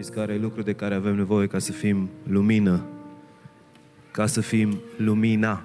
[0.00, 2.86] Știți care e lucru de care avem nevoie ca să fim lumină?
[4.10, 5.62] Ca să fim lumina.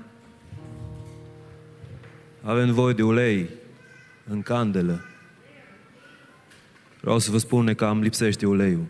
[2.42, 3.50] Avem nevoie de ulei
[4.28, 5.06] în candelă.
[7.02, 8.86] Vreau să vă spun că am lipsește uleiul.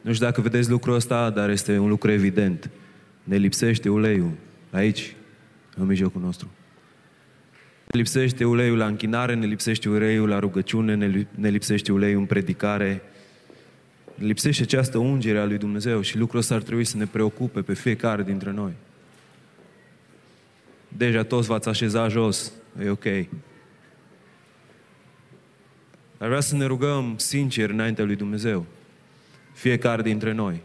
[0.00, 2.70] Nu știu dacă vedeți lucrul ăsta, dar este un lucru evident.
[3.24, 4.32] Ne lipsește uleiul
[4.70, 5.16] aici,
[5.76, 6.48] în mijlocul nostru.
[7.92, 12.26] Ne lipsește uleiul la închinare, ne lipsește uleiul la rugăciune, ne, ne lipsește uleiul în
[12.26, 13.02] predicare.
[14.14, 17.62] Ne lipsește această ungere a lui Dumnezeu și lucrul ăsta ar trebui să ne preocupe
[17.62, 18.72] pe fiecare dintre noi.
[20.88, 22.52] Deja toți v-ați așezat jos,
[22.84, 23.04] e ok.
[26.18, 28.66] Dar vreau să ne rugăm sincer înaintea lui Dumnezeu.
[29.52, 30.60] Fiecare dintre noi.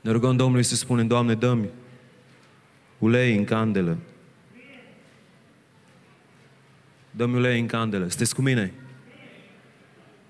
[0.00, 1.68] Ne rugăm Domnului să spunem, Doamne, dă-mi
[2.98, 3.98] ulei în candelă.
[7.18, 8.08] Dă-mi ulei în candelă.
[8.08, 8.74] Sunteți cu mine?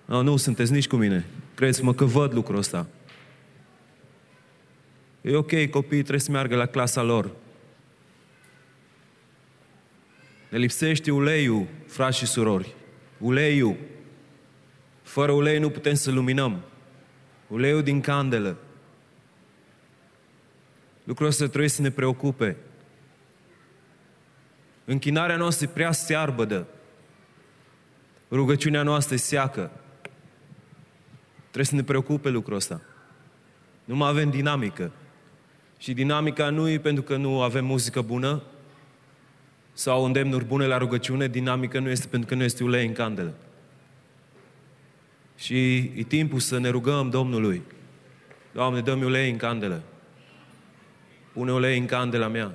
[0.05, 1.27] No, nu sunteți nici cu mine.
[1.55, 2.87] Credeți-mă că văd lucrul ăsta.
[5.21, 7.31] E ok, copiii trebuie să meargă la clasa lor.
[10.49, 12.75] Ne lipsește uleiul, frați și surori.
[13.19, 13.77] Uleiul.
[15.03, 16.61] Fără ulei nu putem să luminăm.
[17.47, 18.57] Uleiul din candelă.
[21.05, 22.57] Lucrul ăsta trebuie să ne preocupe.
[24.85, 26.67] Închinarea noastră e prea searbădă.
[28.31, 29.71] Rugăciunea noastră e seacă.
[31.41, 32.81] Trebuie să ne preocupe lucrul ăsta.
[33.85, 34.91] Nu mai avem dinamică.
[35.79, 38.43] Și dinamica nu e pentru că nu avem muzică bună
[39.73, 43.35] sau îndemnuri bune la rugăciune, dinamică nu este pentru că nu este ulei în candelă.
[45.37, 47.63] Și e timpul să ne rugăm Domnului.
[48.53, 49.83] Doamne, dă-mi ulei în candelă.
[51.33, 52.53] Pune ulei în candela mea.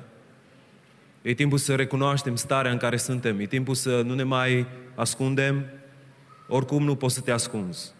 [1.24, 3.40] E timpul să recunoaștem starea în care suntem.
[3.40, 5.66] E timpul să nu ne mai ascundem.
[6.48, 7.92] Oricum nu poți să te ascunzi.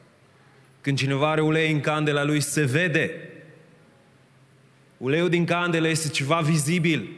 [0.82, 3.30] Când cineva are ulei în candela lui, se vede.
[4.98, 7.10] Uleiul din candelă este ceva vizibil.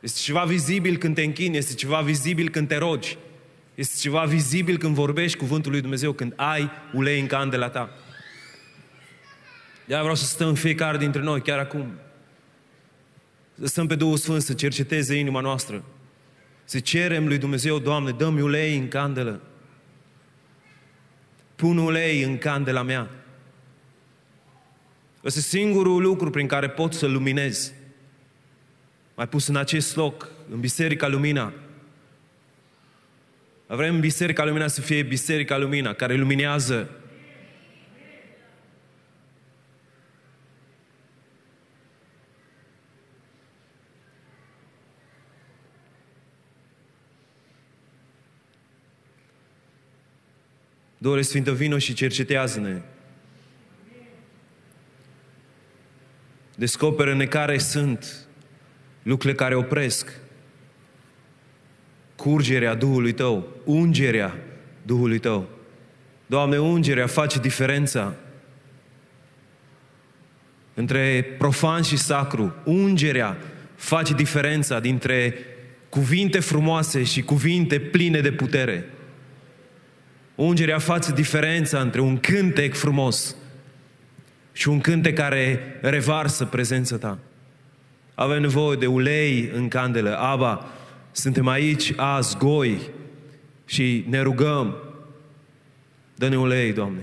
[0.00, 3.18] Este ceva vizibil când te închini, este ceva vizibil când te rogi.
[3.74, 7.90] Este ceva vizibil când vorbești cuvântul lui Dumnezeu, când ai ulei în candela ta.
[9.84, 11.92] De vreau să stăm fiecare dintre noi, chiar acum.
[13.60, 15.84] Să stăm pe Duhul Sfânt, să cerceteze inima noastră.
[16.64, 19.40] Să cerem lui Dumnezeu, Doamne, dă-mi ulei în candelă.
[21.56, 23.10] Pun ulei în candela mea.
[25.24, 27.72] Ăsta e singurul lucru prin care pot să luminez.
[29.14, 31.52] Mai pus în acest loc, în Biserica Lumina.
[33.66, 36.90] Vrem Biserica Lumina să fie Biserica Lumina, care luminează
[50.98, 52.80] Doamne Sfântă, vino și cercetează-ne.
[56.54, 58.26] Descoperă-ne care sunt
[59.02, 60.12] lucrurile care opresc
[62.16, 64.36] curgerea Duhului Tău, ungerea
[64.82, 65.48] Duhului Tău.
[66.26, 68.14] Doamne, ungerea face diferența
[70.74, 72.54] între profan și sacru.
[72.64, 73.36] Ungerea
[73.76, 75.34] face diferența dintre
[75.88, 78.84] cuvinte frumoase și cuvinte pline de putere.
[80.38, 83.36] Ungerea face diferența între un cântec frumos
[84.52, 87.18] și un cântec care revarsă prezența ta.
[88.14, 90.18] Avem nevoie de ulei în candelă.
[90.18, 90.66] Aba,
[91.10, 92.80] suntem aici azi, goi,
[93.64, 94.76] și ne rugăm.
[96.14, 97.02] Dă-ne ulei, Doamne.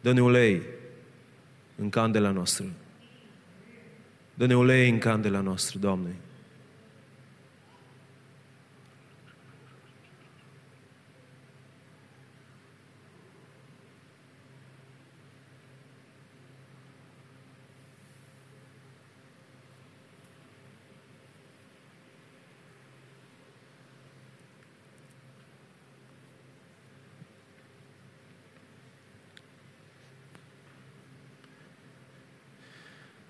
[0.00, 0.62] Dă-ne ulei
[1.76, 2.64] în candela noastră.
[4.34, 6.14] Dă-ne ulei în candela noastră, Doamne.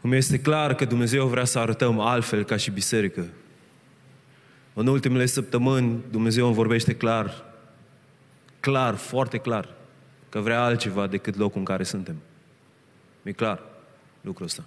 [0.09, 3.27] Cum este clar că Dumnezeu vrea să arătăm altfel ca și biserică.
[4.75, 7.45] În ultimele săptămâni Dumnezeu îmi vorbește clar,
[8.61, 9.75] clar, foarte clar,
[10.29, 12.17] că vrea altceva decât locul în care suntem.
[13.23, 13.63] Mi-e clar
[14.21, 14.65] lucrul ăsta.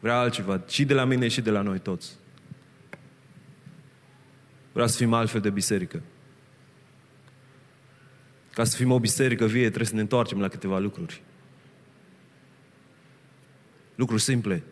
[0.00, 2.12] Vrea altceva, și de la mine și de la noi toți.
[4.72, 6.02] Vrea să fim altfel de biserică.
[8.52, 11.22] Ca să fim o biserică vie, trebuie să ne întoarcem la câteva lucruri.
[13.94, 14.62] Lucruri simple.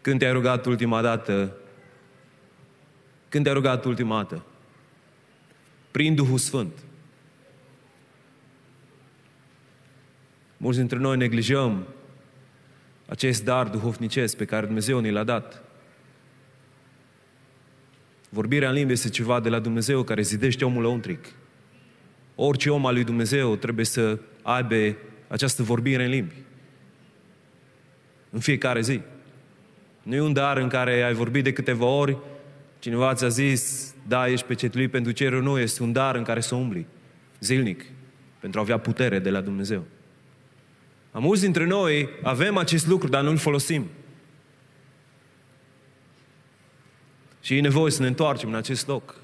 [0.00, 1.56] Când te-ai rugat ultima dată,
[3.28, 4.44] Când te-ai rugat ultima dată?
[5.90, 6.72] Prin Duhul Sfânt.
[10.56, 11.86] Mulți dintre noi neglijăm
[13.06, 15.64] acest dar duhovnicesc pe care Dumnezeu ne l-a dat.
[18.28, 21.26] Vorbirea în limbi este ceva de la Dumnezeu care zidește omul lăuntric.
[22.34, 24.96] Orice om al lui Dumnezeu trebuie să aibă
[25.28, 26.34] această vorbire în limbi.
[28.30, 29.00] În fiecare zi.
[30.02, 32.16] Nu e un dar în care ai vorbit de câteva ori,
[32.78, 36.54] cineva ți-a zis, da, ești pecetuit pentru cerul, nu, este un dar în care să
[36.54, 36.86] umbli,
[37.40, 37.84] zilnic,
[38.40, 39.84] pentru a avea putere de la Dumnezeu.
[41.10, 43.86] A mulți dintre noi avem acest lucru, dar nu-l folosim.
[47.40, 49.14] Și e nevoie să ne întoarcem în acest loc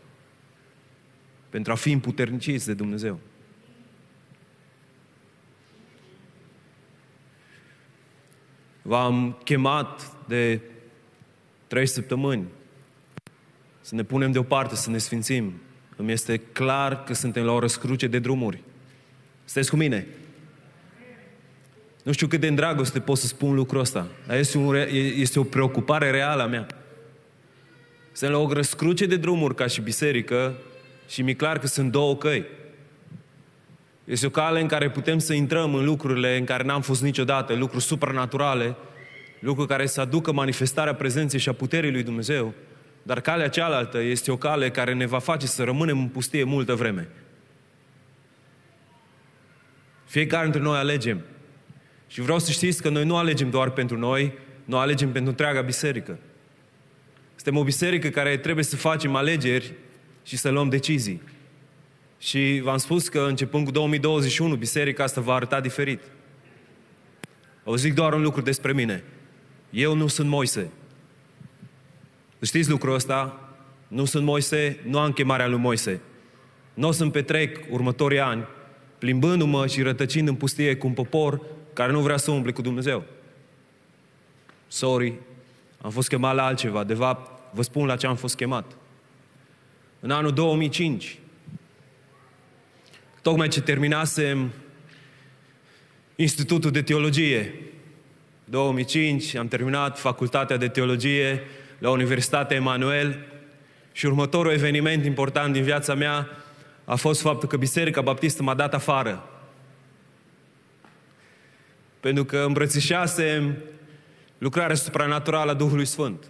[1.49, 3.21] pentru a fi împuterniciți de Dumnezeu.
[8.83, 10.61] V-am chemat de
[11.67, 12.47] trei săptămâni
[13.81, 15.53] să ne punem deoparte, să ne sfințim.
[15.97, 18.63] Îmi este clar că suntem la o răscruce de drumuri.
[19.45, 20.07] Sunteți cu mine?
[22.03, 24.75] Nu știu cât de în dragoste pot să spun lucrul ăsta, dar este, un,
[25.17, 26.67] este o preocupare reală a mea.
[28.13, 30.57] Suntem la o răscruce de drumuri ca și biserică
[31.09, 32.45] și mi-e clar că sunt două căi.
[34.05, 37.55] Este o cale în care putem să intrăm în lucrurile în care n-am fost niciodată,
[37.55, 38.77] lucruri supranaturale,
[39.39, 42.55] lucruri care să aducă manifestarea prezenței și a puterii lui Dumnezeu.
[43.03, 46.75] Dar calea cealaltă este o cale care ne va face să rămânem în pustie multă
[46.75, 47.09] vreme.
[50.05, 51.21] Fiecare dintre noi alegem.
[52.07, 54.33] Și vreau să știți că noi nu alegem doar pentru noi,
[54.65, 56.19] nu alegem pentru întreaga biserică.
[57.35, 59.73] Suntem o biserică care trebuie să facem alegeri
[60.23, 61.23] și să luăm decizii.
[62.23, 66.03] Și v-am spus că începând cu 2021, biserica asta va arăta diferit.
[67.65, 69.05] O zic doar un lucru despre mine.
[69.71, 70.71] Eu nu sunt Moise.
[72.43, 73.49] Știți lucrul ăsta?
[73.89, 76.01] Nu sunt Moise, nu am chemarea lui Moise.
[76.75, 78.47] Nu o să-mi petrec următorii ani
[78.99, 81.41] plimbându-mă și rătăcind în pustie cu un popor
[81.73, 83.05] care nu vrea să umble cu Dumnezeu.
[84.67, 85.15] Sorry,
[85.81, 86.85] am fost chemat la altceva.
[86.85, 88.77] De fapt, vă spun la ce am fost chemat.
[90.01, 91.19] În anul 2005,
[93.23, 94.53] tocmai ce terminasem
[96.17, 97.55] Institutul de Teologie,
[98.45, 101.43] 2005, am terminat facultatea de teologie
[101.79, 103.19] la Universitatea Emanuel
[103.93, 106.29] și următorul eveniment important din viața mea
[106.85, 109.29] a fost faptul că Biserica Baptistă m-a dat afară.
[112.01, 113.57] Pentru că îmbrățișasem
[114.39, 116.25] lucrarea supranaturală a Duhului Sfânt.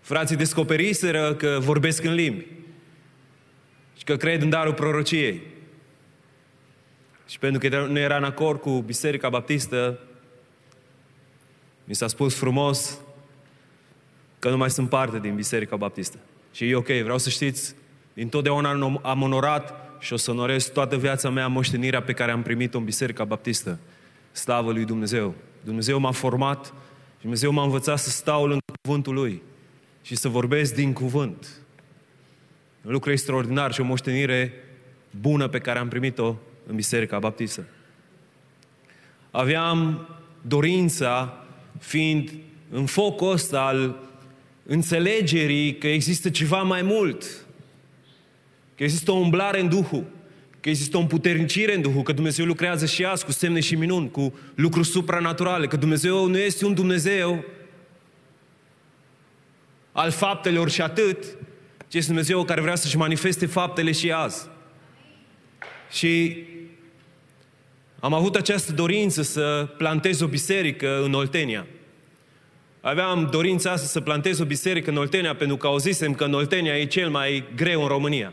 [0.00, 2.46] Frații descoperiseră că vorbesc în limbi
[3.96, 5.53] și că cred în darul prorociei.
[7.26, 9.98] Și pentru că nu era în acord cu Biserica Baptistă,
[11.84, 12.98] mi s-a spus frumos
[14.38, 16.18] că nu mai sunt parte din Biserica Baptistă.
[16.52, 17.74] Și e ok, vreau să știți,
[18.14, 22.42] din totdeauna am onorat și o să onorez toată viața mea moștenirea pe care am
[22.42, 23.78] primit-o în Biserica Baptistă.
[24.32, 25.34] Slavă lui Dumnezeu!
[25.64, 26.66] Dumnezeu m-a format
[27.14, 29.42] și Dumnezeu m-a învățat să stau în cuvântul Lui
[30.02, 31.46] și să vorbesc din cuvânt.
[32.82, 34.52] Un lucru extraordinar și o moștenire
[35.20, 36.36] bună pe care am primit-o
[36.66, 37.64] în Biserica Baptistă.
[39.30, 40.08] Aveam
[40.42, 41.44] dorința,
[41.78, 42.32] fiind
[42.70, 43.96] în focul ăsta al
[44.66, 47.46] înțelegerii că există ceva mai mult,
[48.74, 50.04] că există o umblare în Duhul,
[50.60, 54.10] că există o împuternicire în Duhul, că Dumnezeu lucrează și azi cu semne și minuni,
[54.10, 57.44] cu lucruri supranaturale, că Dumnezeu nu este un Dumnezeu
[59.92, 61.24] al faptelor și atât,
[61.88, 64.48] ci este Dumnezeu care vrea să-și manifeste faptele și azi.
[65.90, 66.42] Și
[68.04, 71.66] am avut această dorință să plantez o biserică în Oltenia.
[72.80, 76.78] Aveam dorința asta să plantez o biserică în Oltenia pentru că auzisem că în Oltenia
[76.78, 78.32] e cel mai greu în România.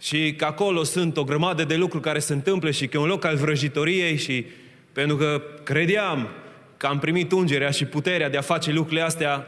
[0.00, 3.06] Și că acolo sunt o grămadă de lucruri care se întâmplă și că e un
[3.06, 4.46] loc al vrăjitoriei și
[4.92, 6.28] pentru că credeam
[6.76, 9.46] că am primit ungerea și puterea de a face lucrurile astea,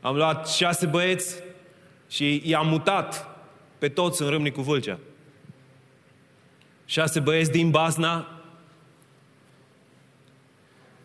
[0.00, 1.34] am luat șase băieți
[2.10, 3.28] și i-am mutat
[3.78, 4.98] pe toți în Râmnicu Vâlcea.
[6.90, 8.42] Șase băieți din Basna,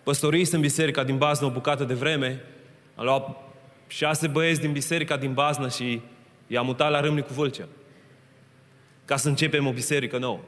[0.03, 2.43] păstoriți în biserica din Basna o bucată de vreme,
[2.95, 3.37] am luat
[3.87, 6.01] șase băieți din biserica din Basna și
[6.47, 7.67] i-am mutat la Râmnicu Vâlcea.
[9.05, 10.39] Ca să începem o biserică nouă.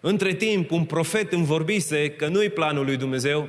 [0.00, 3.48] Între timp, un profet îmi vorbise că nu-i planul lui Dumnezeu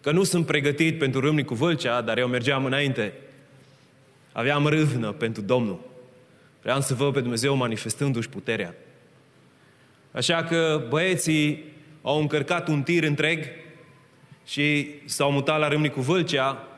[0.00, 3.12] că nu sunt pregătit pentru Râmnicu Vâlcea, dar eu mergeam înainte.
[4.32, 5.80] Aveam râvnă pentru Domnul.
[6.62, 8.74] Vreau să văd pe Dumnezeu manifestându-și puterea.
[10.16, 11.64] Așa că băieții
[12.02, 13.44] au încărcat un tir întreg
[14.46, 16.68] și s-au mutat la Râmnicu Vâlcea.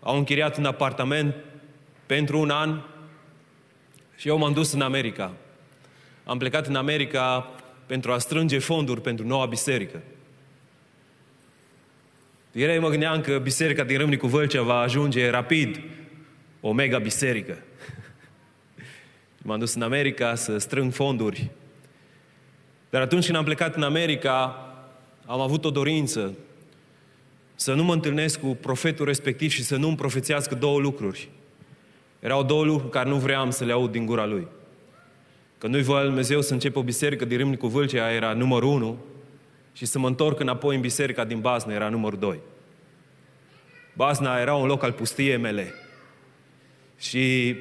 [0.00, 1.34] au închiriat un apartament
[2.06, 2.80] pentru un an
[4.16, 5.32] și eu m-am dus în America.
[6.24, 7.50] Am plecat în America
[7.86, 10.02] pentru a strânge fonduri pentru noua biserică.
[12.52, 15.80] Ieri mă gândeam că biserica din Râmnicu Vâlcea va ajunge rapid
[16.60, 17.58] o mega biserică.
[19.46, 21.50] M-am dus în America să strâng fonduri.
[22.90, 24.66] Dar atunci când am plecat în America,
[25.26, 26.32] am avut o dorință
[27.54, 31.28] să nu mă întâlnesc cu profetul respectiv și să nu îmi profețească două lucruri.
[32.20, 34.46] Erau două lucruri care nu vreau să le aud din gura lui.
[35.58, 38.98] Că nu-i voia Dumnezeu să încep o biserică din Râmnicu Vâlcea, era numărul unu,
[39.72, 42.38] și să mă întorc înapoi în biserica din Bazna, era numărul doi.
[43.92, 45.74] Bazna era un loc al pustiei mele.
[46.98, 47.56] Și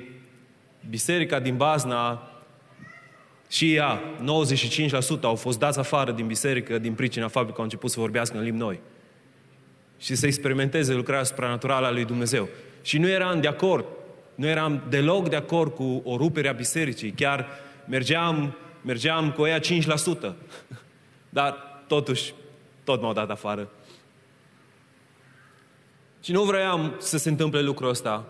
[0.89, 2.29] biserica din Bazna
[3.49, 4.01] și ea,
[5.19, 8.37] 95% au fost dați afară din biserică din pricina faptului că au început să vorbească
[8.37, 8.79] în limbi noi.
[9.97, 12.47] Și să experimenteze lucrarea supranaturală a lui Dumnezeu.
[12.81, 13.85] Și nu eram de acord,
[14.35, 17.11] nu eram deloc de acord cu o rupere a bisericii.
[17.11, 17.47] Chiar
[17.87, 19.63] mergeam, mergeam cu ea 5%.
[21.29, 22.33] Dar totuși,
[22.83, 23.69] tot m-au dat afară.
[26.21, 28.25] Și nu vreau să se întâmple lucrul ăsta.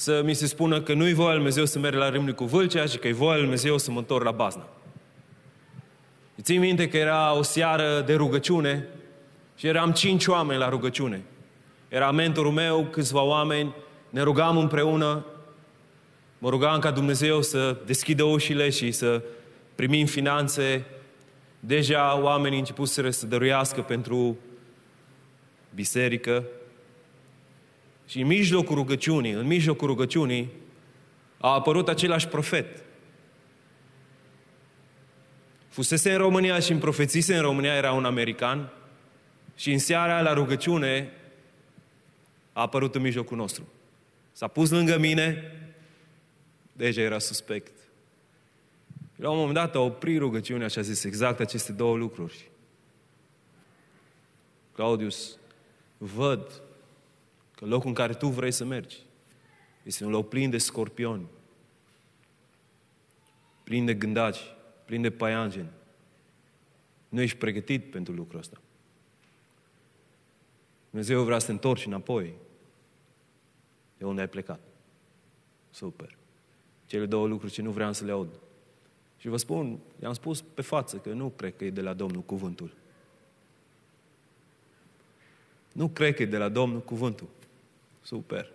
[0.00, 2.98] Să mi se spună că nu-i voia Lui Dumnezeu să merg la Râmnicu Vâlcea și
[2.98, 4.68] că i voia Lui Dumnezeu să mă întorc la Bazna.
[6.42, 8.86] Ții minte că era o seară de rugăciune
[9.56, 11.22] și eram cinci oameni la rugăciune.
[11.88, 13.74] Era mentorul meu, câțiva oameni,
[14.10, 15.24] ne rugam împreună,
[16.38, 19.22] mă rugam ca Dumnezeu să deschidă ușile și să
[19.74, 20.84] primim finanțe.
[21.60, 24.38] Deja oamenii început să dăruiască pentru
[25.74, 26.44] biserică.
[28.10, 30.50] Și în mijlocul rugăciunii, în mijlocul rugăciunii,
[31.38, 32.84] a apărut același profet.
[35.68, 38.72] Fusese în România și în profețise în România, era un american,
[39.54, 41.12] și în seara la rugăciune
[42.52, 43.68] a apărut în mijlocul nostru.
[44.32, 45.56] S-a pus lângă mine,
[46.72, 47.72] deja era suspect.
[49.16, 52.50] La un moment dat a oprit rugăciunea și a zis exact aceste două lucruri.
[54.72, 55.36] Claudius,
[55.98, 56.62] văd
[57.60, 58.98] că locul în care tu vrei să mergi
[59.82, 61.26] este un loc plin de scorpioni,
[63.62, 64.40] plin de gândaci,
[64.84, 65.70] plin de paianjeni.
[67.08, 68.60] Nu ești pregătit pentru lucrul ăsta.
[70.90, 72.34] Dumnezeu vrea să te întorci înapoi
[73.98, 74.60] de unde ai plecat.
[75.70, 76.16] Super.
[76.86, 78.40] Cele două lucruri ce nu vreau să le aud.
[79.16, 82.22] Și vă spun, i-am spus pe față că nu cred că e de la Domnul
[82.22, 82.74] cuvântul.
[85.72, 87.28] Nu cred că e de la Domnul cuvântul.
[88.10, 88.50] Super.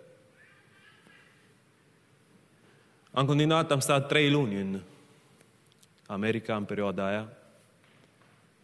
[3.10, 4.80] Am continuat, am stat trei luni în
[6.06, 7.28] America în perioada aia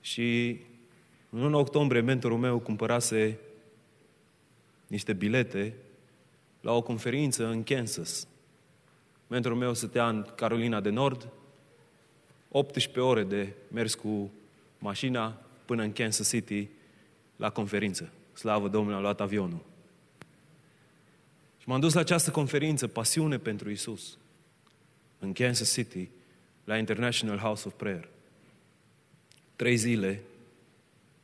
[0.01, 0.61] și
[1.31, 3.39] în 1 octombrie mentorul meu cumpărase
[4.87, 5.75] niște bilete
[6.61, 8.27] la o conferință în Kansas.
[9.27, 11.29] Mentorul meu stătea în Carolina de Nord,
[12.49, 14.31] 18 ore de mers cu
[14.79, 16.69] mașina până în Kansas City
[17.37, 18.13] la conferință.
[18.33, 19.71] Slavă Domnului, a luat avionul.
[21.63, 24.19] Și m-am dus la această conferință, Pasiune pentru Isus,
[25.19, 26.09] în Kansas City,
[26.65, 28.09] la International House of Prayer.
[29.57, 30.23] Trei zile,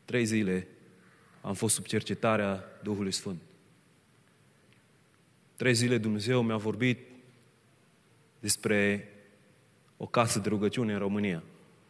[0.05, 0.67] trei zile
[1.41, 3.41] am fost sub cercetarea Duhului Sfânt.
[5.57, 6.99] Trei zile Dumnezeu mi-a vorbit
[8.41, 9.09] despre
[9.97, 11.43] o casă de rugăciune în România.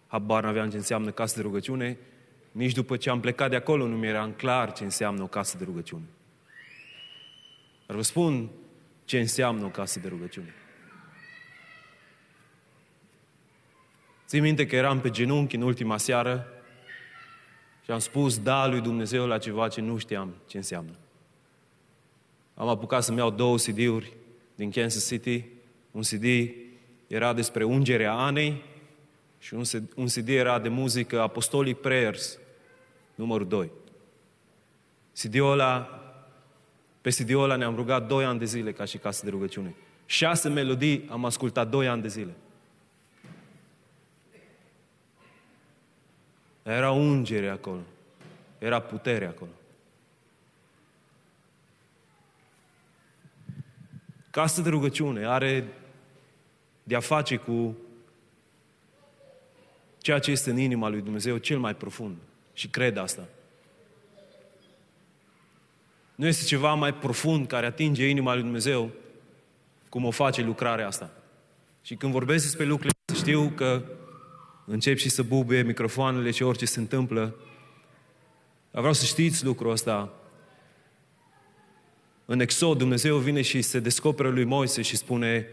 [0.07, 1.99] Habar n-aveam ce înseamnă casă de rugăciune,
[2.53, 5.65] nici după ce am plecat de acolo nu mi-era clar ce înseamnă o casă de
[5.65, 6.05] rugăciune.
[7.89, 8.49] Dar vă spun
[9.05, 10.55] ce înseamnă o casă de rugăciune.
[14.27, 16.47] Țin minte că eram pe genunchi în ultima seară
[17.85, 20.93] și am spus da lui Dumnezeu la ceva ce nu știam ce înseamnă.
[22.55, 24.13] Am apucat să-mi iau două CD-uri
[24.55, 25.45] din Kansas City.
[25.91, 26.25] Un CD
[27.07, 28.63] era despre ungerea Anei
[29.39, 29.55] și
[29.95, 32.39] un CD era de muzică Apostolic Prayers,
[33.15, 33.71] numărul 2.
[35.13, 36.03] CD-ul ăla
[37.09, 39.75] pe CD-ul ăla ne-am rugat doi ani de zile ca și casă de rugăciune.
[40.07, 42.35] Șase melodii am ascultat doi ani de zile.
[46.63, 47.81] Era ungere acolo.
[48.59, 49.51] Era putere acolo.
[54.31, 55.65] Casă de rugăciune are
[56.83, 57.77] de a face cu
[59.99, 62.17] ceea ce este în inima lui Dumnezeu cel mai profund.
[62.53, 63.29] Și cred asta.
[66.19, 68.91] Nu este ceva mai profund care atinge inima lui Dumnezeu
[69.89, 71.11] cum o face lucrarea asta.
[71.83, 73.83] Și când vorbesc despre lucrurile știu că
[74.67, 77.35] încep și să bubuie microfoanele și orice se întâmplă.
[78.71, 80.13] Dar vreau să știți lucrul ăsta.
[82.25, 85.47] În Exod, Dumnezeu vine și se descoperă lui Moise și spune,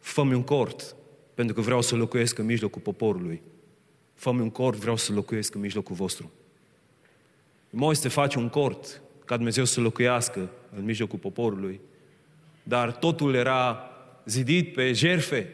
[0.00, 0.96] fă un cort,
[1.34, 3.42] pentru că vreau să locuiesc în mijlocul poporului.
[4.14, 6.30] fă un cort, vreau să locuiesc în mijlocul vostru.
[7.70, 11.80] Moise face un cort ca Dumnezeu să locuiască în mijlocul poporului,
[12.62, 13.90] dar totul era
[14.24, 15.52] zidit pe jerfe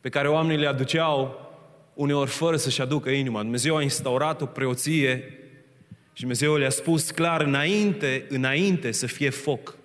[0.00, 1.46] pe care oamenii le aduceau
[1.94, 3.42] uneori fără să-și aducă inima.
[3.42, 5.38] Dumnezeu a instaurat o preoție
[6.12, 9.76] și Dumnezeu le-a spus clar înainte, înainte să fie foc.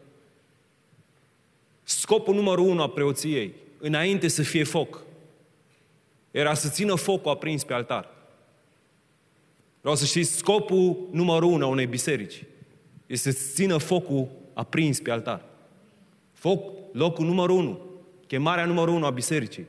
[1.84, 5.04] Scopul numărul unu a preoției, înainte să fie foc,
[6.32, 8.10] era să țină focul aprins pe altar.
[9.82, 12.44] Vreau să știți, scopul numărul unu a unei biserici
[13.14, 15.46] este să țină focul aprins pe altar.
[16.34, 17.80] Foc, locul numărul unu,
[18.28, 19.66] chemarea numărul unu a bisericii.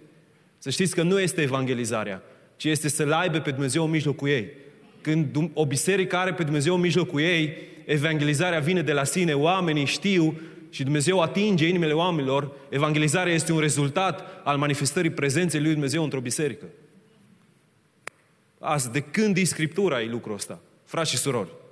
[0.59, 2.23] Să știți că nu este evangelizarea,
[2.57, 4.51] ci este să-L aibă pe Dumnezeu în mijlocul ei.
[5.01, 9.85] Când o biserică are pe Dumnezeu în mijlocul ei, evangelizarea vine de la sine, oamenii
[9.85, 16.03] știu și Dumnezeu atinge inimile oamenilor, evangelizarea este un rezultat al manifestării prezenței lui Dumnezeu
[16.03, 16.67] într-o biserică.
[18.59, 20.61] Azi, de când e Scriptura e lucrul ăsta?
[20.85, 21.63] Frați și surori.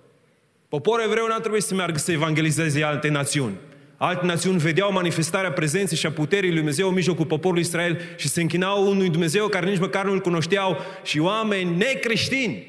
[0.73, 3.57] Poporul evreu n-a trebuit să meargă să evangelizeze alte națiuni.
[3.97, 8.29] Alte națiuni vedeau manifestarea prezenței și a puterii lui Dumnezeu în mijlocul poporului Israel și
[8.29, 12.67] se închinau unui Dumnezeu care nici măcar nu-L cunoșteau și oameni necreștini.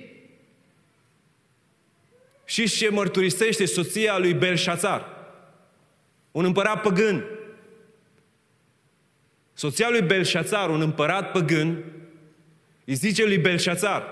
[2.45, 5.05] Și ce mărturisește soția lui Belșațar?
[6.31, 7.23] Un împărat păgân.
[9.53, 11.83] Soția lui Belșațar, un împărat păgân,
[12.85, 14.03] îi zice lui Belșațar,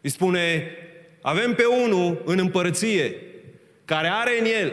[0.00, 0.72] îi spune,
[1.20, 3.14] avem pe unul în împărăție
[3.84, 4.72] care are în el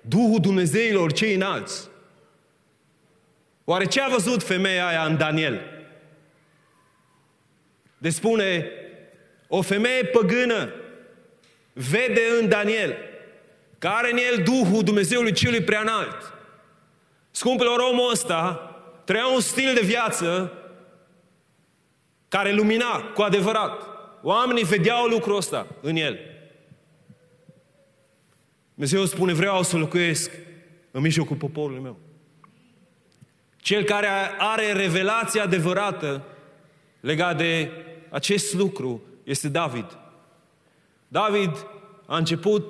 [0.00, 1.88] Duhul Dumnezeilor cei înalți.
[3.64, 5.60] Oare ce a văzut femeia aia în Daniel?
[7.98, 8.70] De spune,
[9.48, 10.72] o femeie păgână
[11.72, 12.96] vede în Daniel
[13.78, 16.34] că are în el Duhul Dumnezeului celui preanalt.
[17.30, 18.70] Scumpilor, omul ăsta
[19.04, 20.52] trăia un stil de viață
[22.28, 23.95] care lumina cu adevărat.
[24.28, 26.18] Oamenii vedeau lucrul ăsta în el.
[28.74, 30.30] Dumnezeu spune, vreau să locuiesc
[30.90, 31.96] în mijlocul poporului meu.
[33.56, 34.08] Cel care
[34.38, 36.22] are revelația adevărată
[37.00, 37.70] legat de
[38.08, 39.98] acest lucru este David.
[41.08, 41.66] David
[42.06, 42.64] a început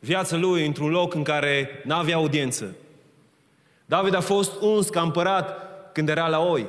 [0.00, 2.76] viața lui într-un loc în care n-avea audiență.
[3.84, 5.60] David a fost uns ca împărat
[5.92, 6.66] când era la oi.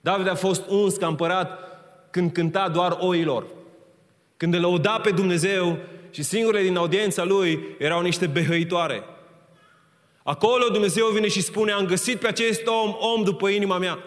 [0.00, 1.69] David a fost uns ca împărat
[2.10, 3.46] când cânta doar oilor.
[4.36, 5.78] Când îl lăuda pe Dumnezeu
[6.10, 9.02] și singurele din audiența lui erau niște behăitoare.
[10.22, 13.98] Acolo Dumnezeu vine și spune, am găsit pe acest om, om după inima mea.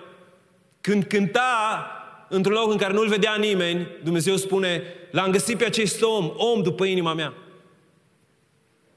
[0.81, 1.87] Când cânta
[2.29, 6.61] într-un loc în care nu-l vedea nimeni, Dumnezeu spune, l-am găsit pe acest om, om
[6.61, 7.33] după inima mea.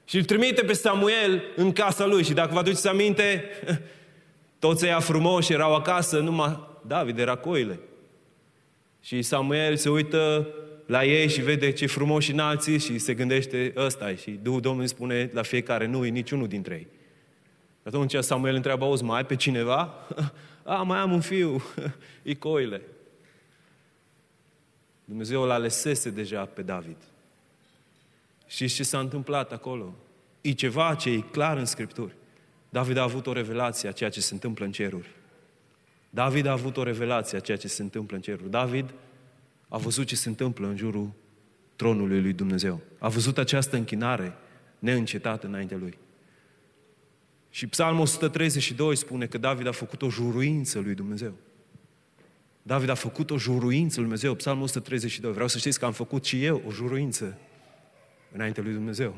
[0.05, 2.25] Și îl trimite pe Samuel în casa lui.
[2.25, 3.45] Și dacă vă aduceți aminte,
[4.59, 7.81] toți ăia frumoși erau acasă, numai David era coile.
[9.07, 10.49] Și Samuel se uită
[10.87, 14.89] la ei și vede ce frumos și înalții și se gândește ăsta și Duhul Domnului
[14.89, 16.87] spune la fiecare, nu e niciunul dintre ei.
[17.83, 19.95] Atunci Samuel întreabă, auzi, mai ai pe cineva?
[20.63, 21.63] A, mai am un fiu,
[22.23, 22.83] e coile.
[25.05, 26.97] Dumnezeu l-a alesese deja pe David.
[28.47, 29.95] Și ce s-a întâmplat acolo?
[30.41, 32.13] E ceva ce e clar în Scripturi.
[32.69, 35.09] David a avut o revelație a ceea ce se întâmplă în ceruri.
[36.17, 38.51] David a avut o revelație a ceea ce se întâmplă în ceruri.
[38.51, 38.95] David
[39.69, 41.11] a văzut ce se întâmplă în jurul
[41.77, 42.81] tronului lui Dumnezeu.
[42.99, 44.35] A văzut această închinare
[44.79, 45.99] neîncetată înaintea lui.
[47.51, 51.33] Și Psalmul 132 spune că David a făcut o juruință lui Dumnezeu.
[52.63, 55.33] David a făcut o juruință lui Dumnezeu, Psalmul 132.
[55.33, 57.39] Vreau să știți că am făcut și eu o juruință
[58.33, 59.17] înaintea lui Dumnezeu.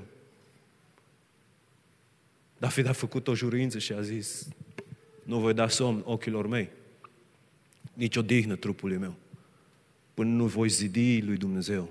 [2.59, 4.49] David a făcut o juruință și a zis,
[5.25, 6.77] nu voi da somn ochilor mei,
[7.99, 9.15] nici o dihnă trupului meu
[10.15, 11.89] până nu voi zidi lui Dumnezeu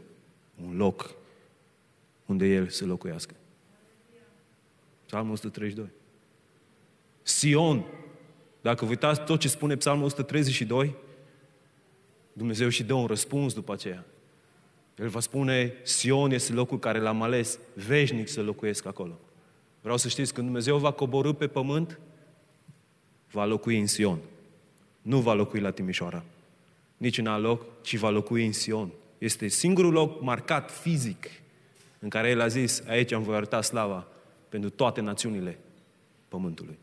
[0.65, 1.15] un loc
[2.26, 3.36] unde El să locuiască.
[5.06, 5.89] Psalmul 132.
[7.22, 7.86] Sion,
[8.62, 10.96] dacă vă uitați tot ce spune Psalmul 132,
[12.34, 14.06] Dumnezeu și dă un răspuns după aceea.
[14.98, 19.20] El va spune, Sion este locul care l-am ales, veșnic să locuiesc acolo.
[19.82, 22.00] Vreau să știți, când Dumnezeu va coborâ pe pământ,
[23.32, 24.20] va locui în Sion.
[25.08, 26.24] Nu va locui la Timișoara
[26.98, 28.91] nici în alt loc, ci va locui în Sion.
[29.17, 31.30] Este singurul loc marcat fizic
[32.00, 34.08] în care El a zis, aici am voi arăta slava
[34.50, 35.58] pentru toate națiunile
[36.28, 36.78] pământului.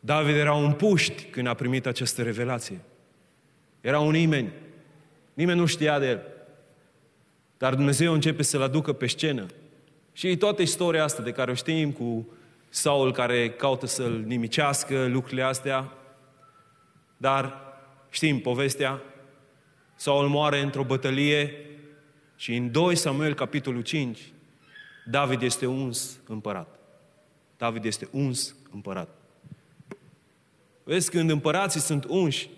[0.00, 2.80] David era un puști când a primit această revelație.
[3.80, 4.52] Era un nimeni.
[5.34, 6.22] Nimeni nu știa de el.
[7.58, 9.46] Dar Dumnezeu începe să-l aducă pe scenă.
[10.12, 12.28] Și toată istoria asta de care o știm cu
[12.68, 15.92] Saul care caută să-l nimicească, lucrurile astea,
[17.16, 17.56] dar
[18.10, 19.02] știm povestea,
[19.94, 21.52] Saul moare într-o bătălie
[22.36, 24.32] și în 2 Samuel, capitolul 5,
[25.10, 26.78] David este uns împărat.
[27.56, 29.08] David este uns împărat.
[30.84, 32.48] Vezi, când împărații sunt unși,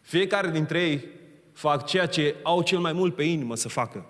[0.00, 1.04] fiecare dintre ei
[1.52, 4.06] fac ceea ce au cel mai mult pe inimă să facă.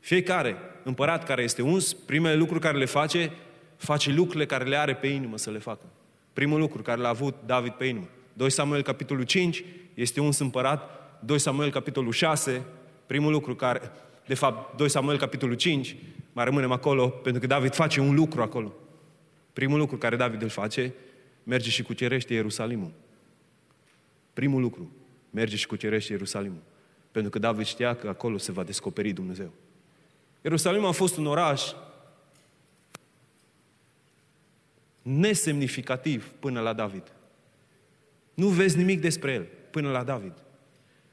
[0.00, 3.32] Fiecare împărat care este uns, primele lucruri care le face,
[3.78, 5.84] face lucrurile care le are pe inimă să le facă.
[6.32, 8.08] Primul lucru care l-a avut David pe inimă.
[8.32, 9.64] 2 Samuel, capitolul 5,
[9.94, 10.90] este uns împărat.
[11.24, 12.62] 2 Samuel, capitolul 6,
[13.06, 13.90] primul lucru care,
[14.26, 15.96] de fapt, 2 Samuel, capitolul 5,
[16.32, 18.72] mai rămânem acolo, pentru că David face un lucru acolo.
[19.52, 20.94] Primul lucru care David îl face,
[21.42, 22.90] merge și cucerește Ierusalimul.
[24.32, 24.90] Primul lucru,
[25.30, 26.62] merge și cucerește Ierusalimul.
[27.10, 29.50] Pentru că David știa că acolo se va descoperi Dumnezeu.
[30.42, 31.62] Ierusalim a fost un oraș
[35.08, 37.12] nesemnificativ până la David.
[38.34, 40.32] Nu vezi nimic despre el până la David.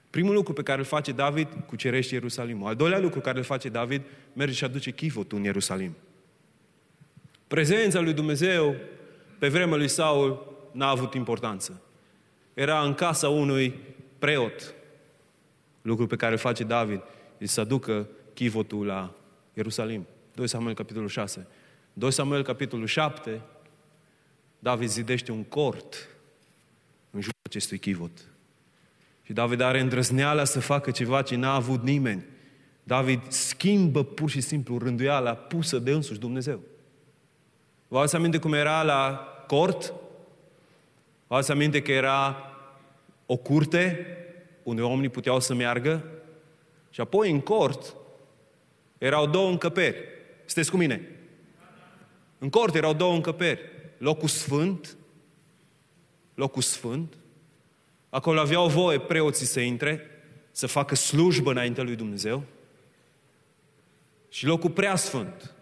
[0.09, 2.67] Primul lucru pe care îl face David, cucerește Ierusalimul.
[2.67, 4.01] Al doilea lucru care îl face David,
[4.33, 5.95] merge și aduce chivotul în Ierusalim.
[7.47, 8.75] Prezența lui Dumnezeu
[9.39, 11.81] pe vremea lui Saul n-a avut importanță.
[12.53, 13.79] Era în casa unui
[14.19, 14.73] preot.
[15.81, 17.01] Lucru pe care îl face David,
[17.37, 19.13] e să aducă chivotul la
[19.53, 20.07] Ierusalim.
[20.33, 21.47] 2 Samuel, capitolul 6.
[21.93, 23.41] 2 Samuel, capitolul 7,
[24.65, 26.07] David zidește un cort
[27.11, 28.11] în jurul acestui chivot.
[29.23, 32.23] Și David are îndrăzneala să facă ceva ce n-a avut nimeni.
[32.83, 36.59] David schimbă pur și simplu rânduiala pusă de însuși Dumnezeu.
[37.87, 39.93] Vă ați aminte cum era la cort?
[41.27, 42.51] Vă ați aminte că era
[43.25, 44.05] o curte
[44.63, 46.05] unde oamenii puteau să meargă?
[46.89, 47.95] Și apoi în cort
[48.97, 49.97] erau două încăperi.
[50.45, 51.09] Sunteți cu mine?
[52.37, 53.74] În cort erau două încăperi.
[53.97, 54.97] Locul sfânt,
[56.33, 57.13] locul sfânt,
[58.09, 60.01] acolo aveau voie preoții să intre,
[60.51, 62.43] să facă slujbă înainte lui Dumnezeu,
[64.29, 65.53] și locul prea sfânt.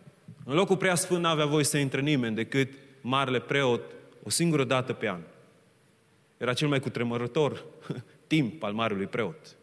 [0.46, 3.82] În locul prea sfânt nu avea voie să intre nimeni decât marele preot
[4.24, 5.22] o singură dată pe an.
[6.38, 7.66] Era cel mai cutremurător
[8.28, 9.56] timp al marelui preot.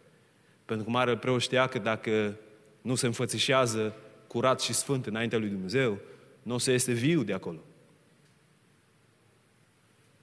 [0.64, 2.36] Pentru că marele preot știa că dacă
[2.82, 3.94] nu se înfățișează
[4.26, 5.98] curat și sfânt înaintea lui Dumnezeu,
[6.42, 7.58] nu o să iese viu de acolo.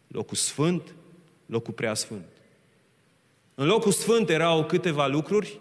[0.07, 0.95] Locul sfânt,
[1.45, 2.25] locul prea sfânt.
[3.55, 5.59] În locul sfânt erau câteva lucruri,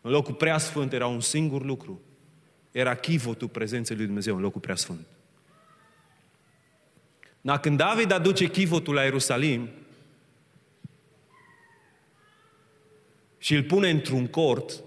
[0.00, 2.00] în locul prea sfânt era un singur lucru.
[2.70, 5.06] Era chivotul prezenței lui Dumnezeu în locul prea sfânt.
[7.40, 9.68] Dar când David aduce chivotul la Ierusalim
[13.38, 14.82] și îl pune într-un cort,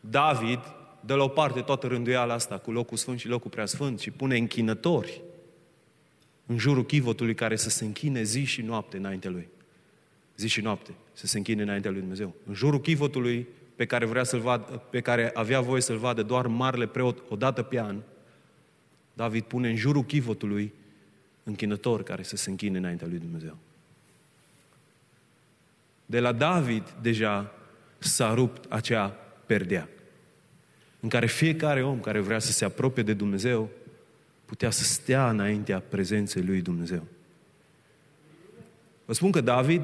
[0.00, 0.60] David
[1.00, 4.10] dă la o parte toată rânduiala asta cu locul sfânt și locul prea sfânt și
[4.10, 5.22] pune închinători
[6.46, 9.48] în jurul chivotului care să se închine zi și noapte înaintea lui.
[10.36, 12.34] Zi și noapte să se închine înaintea lui Dumnezeu.
[12.46, 16.46] În jurul chivotului pe care, vrea să-l vad, pe care avea voie să-l vadă doar
[16.46, 17.96] marele preot o dată pe an,
[19.12, 20.72] David pune în jurul chivotului
[21.42, 23.56] închinător care să se închine înaintea lui Dumnezeu.
[26.06, 27.54] De la David deja
[27.98, 29.06] s-a rupt acea
[29.46, 29.88] perdea
[31.00, 33.70] în care fiecare om care vrea să se apropie de Dumnezeu
[34.54, 37.06] putea să stea înaintea prezenței lui Dumnezeu.
[39.04, 39.82] Vă spun că David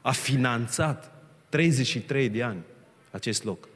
[0.00, 2.62] a finanțat 33 de ani
[3.10, 3.68] acest loc.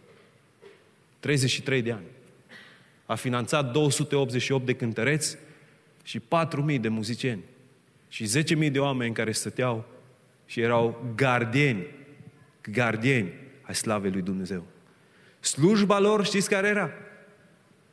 [1.21, 2.05] 33 de ani.
[3.07, 5.37] A finanțat 288 de cântăreți
[6.03, 7.43] și 4.000 de muzicieni.
[8.09, 9.85] Și 10.000 de oameni care stăteau
[10.47, 11.87] și erau gardieni,
[12.71, 13.33] gardieni
[13.63, 14.65] ai slavei lui Dumnezeu.
[15.41, 16.91] Slujba lor, știți care era?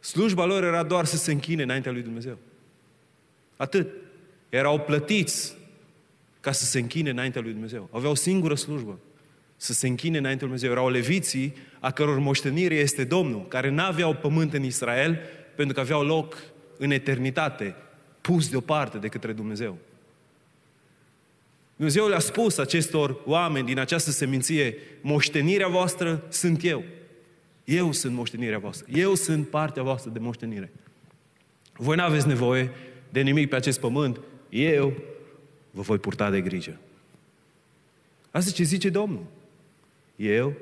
[0.02, 2.38] Slujba lor era doar să se închine înaintea lui Dumnezeu.
[3.56, 3.88] Atât.
[4.50, 5.56] Erau plătiți
[6.40, 7.90] ca să se închine înaintea lui Dumnezeu.
[7.92, 9.00] Aveau o singură slujbă.
[9.58, 10.72] Să se închine înaintea lui Dumnezeu.
[10.72, 15.20] Erau leviții a căror moștenire este Domnul, care n-aveau pământ în Israel
[15.56, 16.38] pentru că aveau loc
[16.78, 17.76] în eternitate,
[18.22, 19.78] pus deoparte de către Dumnezeu.
[21.76, 26.84] Dumnezeu le-a spus acestor oameni din această seminție, moștenirea voastră sunt eu.
[27.71, 28.86] Eu sunt moștenirea voastră.
[28.93, 30.71] Eu sunt partea voastră de moștenire.
[31.73, 32.71] Voi nu aveți nevoie
[33.10, 34.19] de nimic pe acest pământ.
[34.49, 34.93] Eu
[35.71, 36.77] vă voi purta de grijă.
[38.31, 39.25] Asta ce zice Domnul.
[40.15, 40.53] Eu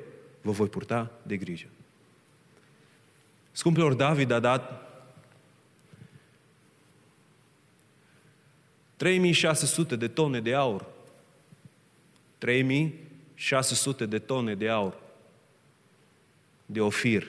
[0.42, 1.66] vă voi purta de grijă.
[3.52, 4.88] Scumpilor, David a dat
[8.96, 10.86] 3600 de tone de aur.
[12.38, 15.08] 3600 de tone de aur
[16.72, 17.26] de Ofir.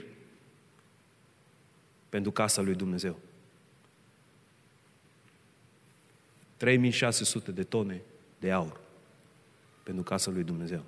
[2.10, 3.19] pentru casa lui Dumnezeu.
[6.58, 8.01] 3600 de tone
[8.39, 8.80] de aur
[9.84, 10.84] pentru casa lui Dumnezeu.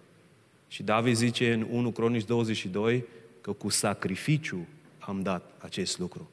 [0.67, 3.05] Și David zice în 1 Cronici 22
[3.41, 4.67] că cu sacrificiu
[4.99, 6.29] am dat acest lucru.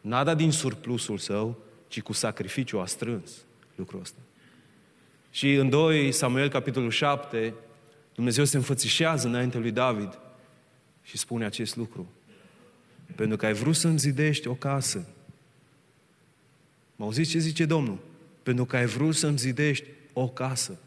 [0.00, 1.58] N-a dat din surplusul său,
[1.88, 3.30] ci cu sacrificiu a strâns
[3.74, 4.18] lucrul ăsta.
[5.30, 7.54] Și în 2 Samuel, capitolul 7,
[8.14, 10.18] Dumnezeu se înfățișează înainte lui David
[11.02, 12.08] și spune acest lucru.
[13.14, 15.06] Pentru că ai vrut să-mi zidești o casă.
[16.96, 17.98] Mă auziți ce zice Domnul?
[18.42, 20.78] Pentru că ai vrut să-mi zidești o casă.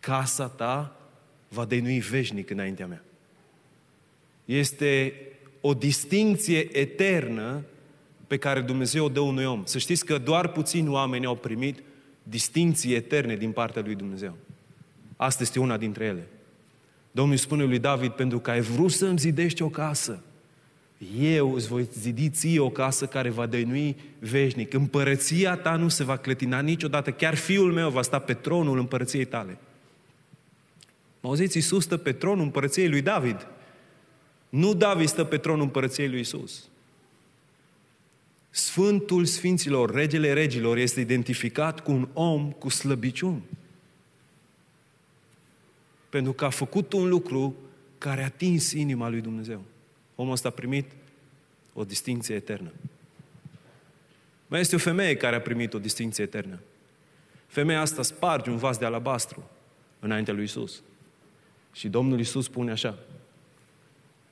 [0.00, 1.00] Casa ta
[1.48, 3.04] va denui veșnic înaintea mea.
[4.44, 5.14] Este
[5.60, 7.64] o distinție eternă
[8.26, 9.64] pe care Dumnezeu o dă unui om.
[9.64, 11.82] Să știți că doar puțini oameni au primit
[12.22, 14.36] distinții eterne din partea lui Dumnezeu.
[15.16, 16.26] Asta este una dintre ele.
[17.10, 20.22] Domnul spune lui David, pentru că ai vrut să-mi zidești o casă,
[21.20, 24.72] eu îți voi zidi ție o casă care va dăinui veșnic.
[24.72, 27.10] Împărăția ta nu se va clătina niciodată.
[27.10, 29.58] Chiar fiul meu va sta pe tronul împărăției tale.
[31.20, 33.46] Mă auziți, Iisus stă pe tronul împărăției lui David.
[34.48, 36.68] Nu David stă pe tronul împărăției lui Iisus.
[38.50, 43.42] Sfântul Sfinților, Regele Regilor, este identificat cu un om cu slăbiciuni.
[46.10, 47.54] Pentru că a făcut un lucru
[47.98, 49.62] care a atins inima lui Dumnezeu.
[50.14, 50.90] Omul ăsta a primit
[51.72, 52.70] o distinție eternă.
[54.46, 56.58] Mai este o femeie care a primit o distinție eternă.
[57.46, 59.50] Femeia asta sparge un vas de alabastru
[60.00, 60.82] înaintea lui Isus.
[61.72, 62.98] Și Domnul Isus spune așa,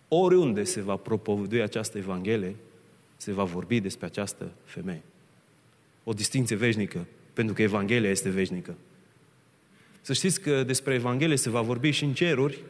[0.08, 2.56] oriunde se va propovădui această Evanghelie,
[3.16, 5.02] se va vorbi despre această femeie.
[6.04, 8.74] O distinție veșnică, pentru că Evanghelia este veșnică.
[10.08, 12.62] Să știți că despre Evanghelie se va vorbi și în ceruri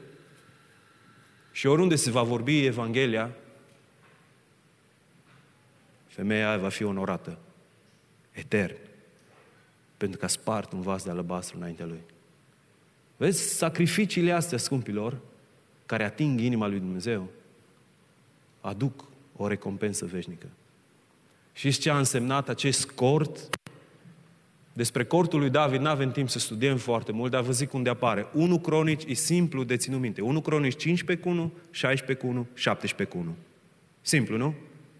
[1.52, 3.30] și oriunde se va vorbi Evanghelia,
[6.06, 7.38] femeia aia va fi onorată
[8.32, 8.76] etern
[9.96, 12.00] pentru că a spart un vas de alabastru înaintea lui.
[13.16, 15.18] Vezi, sacrificiile astea, scumpilor,
[15.86, 17.28] care ating inima lui Dumnezeu,
[18.60, 19.04] aduc
[19.36, 20.46] o recompensă veșnică.
[21.52, 23.57] Și ce a însemnat acest cort?
[24.78, 27.90] Despre cortul lui David nu avem timp să studiem foarte mult, dar vă zic unde
[27.90, 28.26] apare.
[28.32, 30.20] 1 Cronici e simplu de ținut minte.
[30.20, 33.36] 1 Cronici 15 cu 1, 16 cu 1, 17 cu 1.
[34.00, 34.54] Simplu, nu?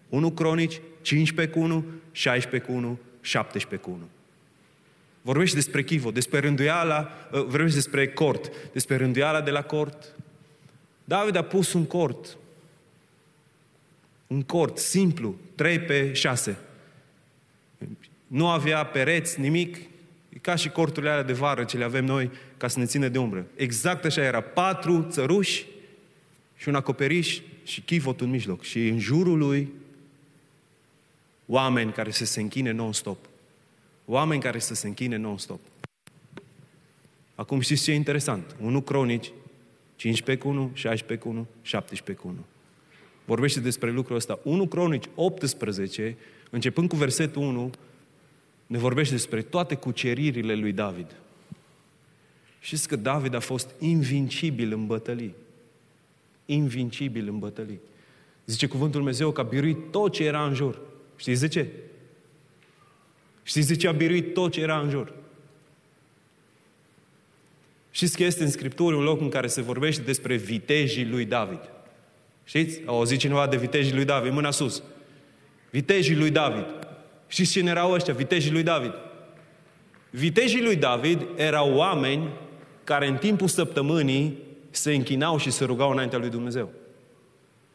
[0.09, 4.09] 1 Cronici 15 cu 1, 16 cu 1, 17 cu 1.
[5.21, 10.15] Vorbește despre chivo, despre rânduiala, uh, vorbește despre cort, despre rânduiala de la cort.
[11.03, 12.37] David a pus un cort
[14.27, 16.57] un cort simplu, 3 pe 6.
[18.29, 19.75] Nu avea pereți, nimic,
[20.29, 23.07] e ca și corturile alea de vară ce le avem noi ca să ne țină
[23.07, 23.45] de umbră.
[23.55, 24.41] Exact așa era.
[24.41, 25.65] Patru țăruși
[26.55, 28.63] și un acoperiș și chivotul în mijloc.
[28.63, 29.71] Și în jurul lui
[31.45, 33.17] oameni care să se închine non-stop.
[34.05, 35.59] Oameni care să se închine non-stop.
[37.35, 38.55] Acum știți ce e interesant?
[38.61, 39.31] 1 Cronici,
[39.95, 42.45] 15 cu 1, 16 cu 1, 17 cu 1
[43.29, 44.39] vorbește despre lucrul ăsta.
[44.43, 46.17] 1 Cronici 18,
[46.49, 47.71] începând cu versetul 1,
[48.69, 51.15] ne vorbește despre toate cuceririle lui David.
[52.59, 55.35] Știți că David a fost invincibil în bătălii.
[56.45, 57.79] Invincibil în bătălii.
[58.45, 60.79] Zice cuvântul Dumnezeu că a biruit tot ce era în jur.
[61.15, 61.67] Știți de ce?
[63.43, 65.13] Știți de ce a biruit tot ce era în jur?
[67.91, 71.69] Știți că este în Scriptură un loc în care se vorbește despre vitejii lui David.
[72.43, 72.81] Știți?
[72.85, 74.31] Au auzit cineva de vitejii lui David?
[74.31, 74.83] Mâna sus.
[75.69, 76.65] Vitejii lui David.
[77.29, 78.13] Știți cine erau ăștia?
[78.13, 78.93] Vitejii lui David.
[80.09, 82.29] Vitejii lui David erau oameni
[82.83, 84.37] care în timpul săptămânii
[84.69, 86.71] se închinau și se rugau înaintea lui Dumnezeu.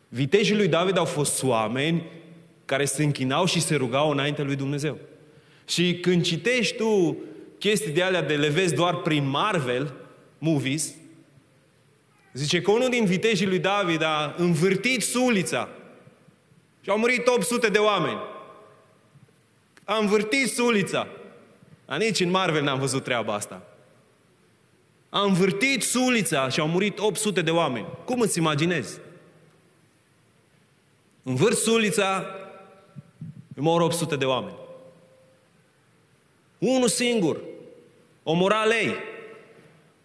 [0.08, 2.02] Vitejii lui David au fost oameni
[2.64, 4.98] care se închinau și se rugau înaintea lui Dumnezeu.
[5.68, 7.16] Și când citești tu
[7.58, 9.92] chestii de alea de le vezi doar prin Marvel
[10.38, 10.94] movies,
[12.34, 15.68] Zice că unul din vitejii lui David a învârtit sulița
[16.80, 18.18] și au murit 800 de oameni.
[19.85, 21.07] A învârtit sulița.
[21.87, 23.62] Dar nici în Marvel n-am văzut treaba asta.
[25.09, 27.87] A învârtit sulița și au murit 800 de oameni.
[28.05, 28.99] Cum îți imaginezi?
[31.23, 32.27] Învârt sulița,
[33.55, 34.57] mor 800 de oameni.
[36.59, 37.40] Unul singur.
[38.23, 38.94] Omora lei.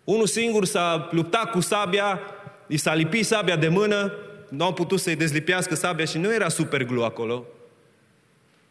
[0.04, 2.20] Unul singur s-a luptat cu sabia,
[2.68, 4.14] i s-a lipit sabia de mână,
[4.50, 7.46] nu au putut să-i dezlipească sabia și nu era super glu acolo.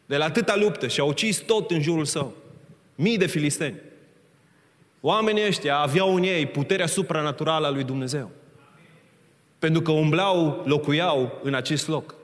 [0.09, 2.35] De la atâta luptă și au ucis tot în jurul său.
[2.94, 3.81] Mii de filisteni.
[5.01, 8.31] Oamenii ăștia aveau în ei puterea supranaturală a lui Dumnezeu.
[9.59, 12.14] Pentru că umblau, locuiau în acest loc.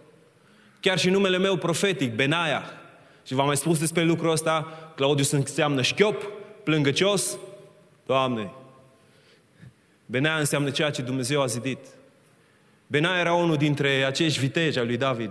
[0.80, 2.62] Chiar și numele meu profetic, Benaia.
[3.26, 6.30] Și v-am mai spus despre lucrul ăsta, Claudius înseamnă șchiop,
[6.62, 7.38] plângăcios.
[8.06, 8.50] Doamne,
[10.06, 11.78] Benaia înseamnă ceea ce Dumnezeu a zidit.
[12.86, 15.30] Benaia era unul dintre acești viteji al lui David.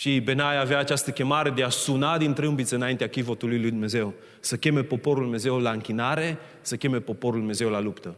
[0.00, 4.14] Și Benaia avea această chemare de a suna din trâmbiță înaintea chivotului lui Dumnezeu.
[4.40, 8.16] Să cheme poporul Dumnezeu la închinare, să cheme poporul Dumnezeu la luptă.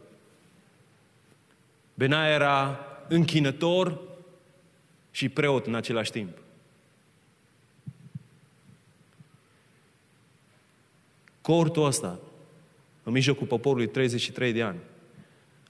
[1.93, 3.99] Benaia era închinător
[5.11, 6.37] și preot în același timp.
[11.41, 12.19] Cortul ăsta,
[13.03, 14.79] în mijlocul poporului 33 de ani,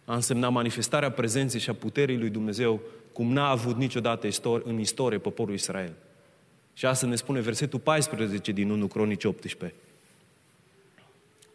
[0.05, 2.81] a însemnat manifestarea prezenței și a puterii lui Dumnezeu
[3.13, 4.27] cum n-a avut niciodată
[4.63, 5.93] în istorie poporul Israel.
[6.73, 9.79] Și asta ne spune versetul 14 din 1 Cronici 18.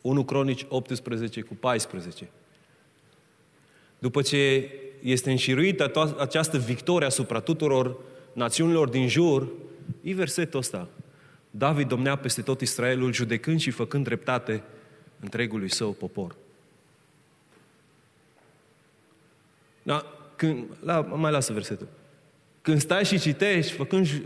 [0.01, 2.29] 1 Cronici 18 cu 14.
[3.99, 4.71] După ce
[5.03, 7.97] este înșiruită această victorie asupra tuturor
[8.33, 9.49] națiunilor din jur,
[10.03, 10.89] e versetul ăsta.
[11.51, 14.63] David domnea peste tot Israelul, judecând și făcând dreptate
[15.21, 16.35] întregului său popor.
[19.83, 21.89] Da, când, la, mai lasă versetul.
[22.63, 24.23] Când stai și citești, făcând,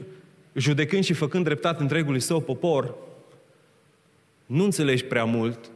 [0.53, 2.95] judecând și făcând dreptate întregului său popor,
[4.47, 5.71] nu înțelegi prea mult,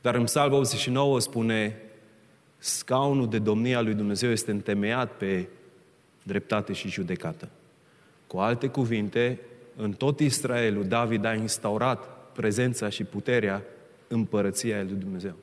[0.00, 1.76] dar în Psalm 89 spune
[2.58, 5.46] scaunul de domnie a lui Dumnezeu este întemeiat pe
[6.22, 7.48] dreptate și judecată.
[8.26, 9.38] Cu alte cuvinte,
[9.76, 13.62] în tot Israelul, David a instaurat prezența și puterea
[14.08, 15.34] împărăției lui Dumnezeu.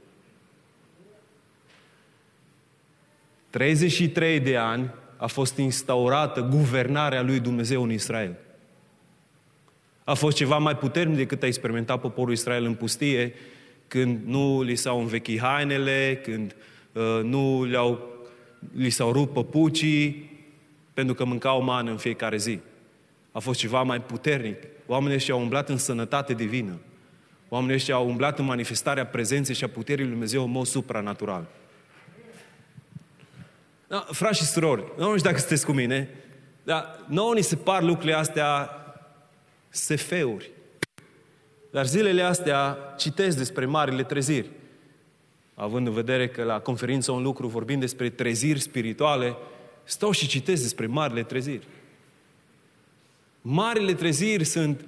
[3.49, 8.35] 33 de ani a fost instaurată guvernarea lui Dumnezeu în Israel.
[10.03, 13.33] A fost ceva mai puternic decât a experimentat poporul Israel în pustie,
[13.87, 16.55] când nu li s-au învechit hainele, când
[16.91, 17.99] uh, nu le-au,
[18.75, 20.31] li s-au rupt păpucii,
[20.93, 22.59] pentru că mâncau mană în fiecare zi.
[23.31, 24.57] A fost ceva mai puternic.
[24.85, 26.77] Oamenii ăștia au umblat în sănătate divină.
[27.49, 31.47] Oamenii ăștia au umblat în manifestarea prezenței și a puterii lui Dumnezeu în mod supranatural.
[33.87, 36.09] Da, frați și surori, nu știu dacă sunteți cu mine,
[36.63, 38.69] dar nouă ni se par lucrurile astea
[39.69, 40.51] sefeuri.
[41.71, 44.49] Dar zilele astea citesc despre marile treziri.
[45.53, 49.35] Având în vedere că la conferință un lucru vorbim despre treziri spirituale,
[49.83, 51.67] stau și citesc despre marile treziri.
[53.41, 54.85] Marile treziri sunt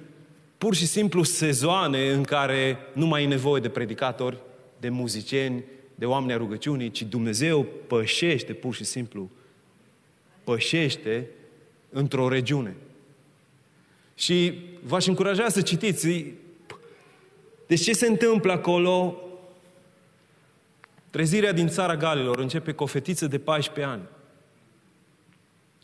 [0.58, 4.38] pur și simplu sezoane în care nu mai e nevoie de predicatori,
[4.80, 5.64] de muzicieni,
[6.00, 9.30] de oameni a rugăciunii, ci Dumnezeu pășește pur și simplu,
[10.44, 11.28] pășește
[11.90, 12.76] într-o regiune.
[14.14, 16.34] Și v-aș încuraja să citiți.
[17.66, 19.16] Deci ce se întâmplă acolo?
[21.10, 24.02] Trezirea din țara Galilor începe cu o fetiță de 14 ani.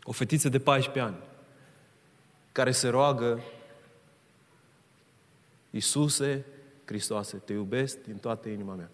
[0.03, 1.23] O fetiță de 14 ani
[2.51, 3.41] care se roagă
[5.69, 6.45] Iisuse
[6.85, 8.89] Hristoase, te iubesc din toată inima mea.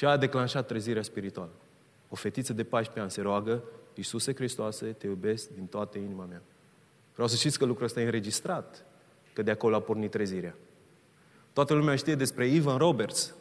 [0.00, 1.50] Și a declanșat trezirea spirituală.
[2.08, 3.62] O fetiță de 14 ani se roagă,
[3.94, 6.42] Iisuse Hristoase, te iubesc din toată inima mea.
[7.12, 8.84] Vreau să știți că lucrul ăsta e înregistrat,
[9.32, 10.54] că de acolo a pornit trezirea.
[11.52, 13.34] Toată lumea știe despre Ivan Roberts,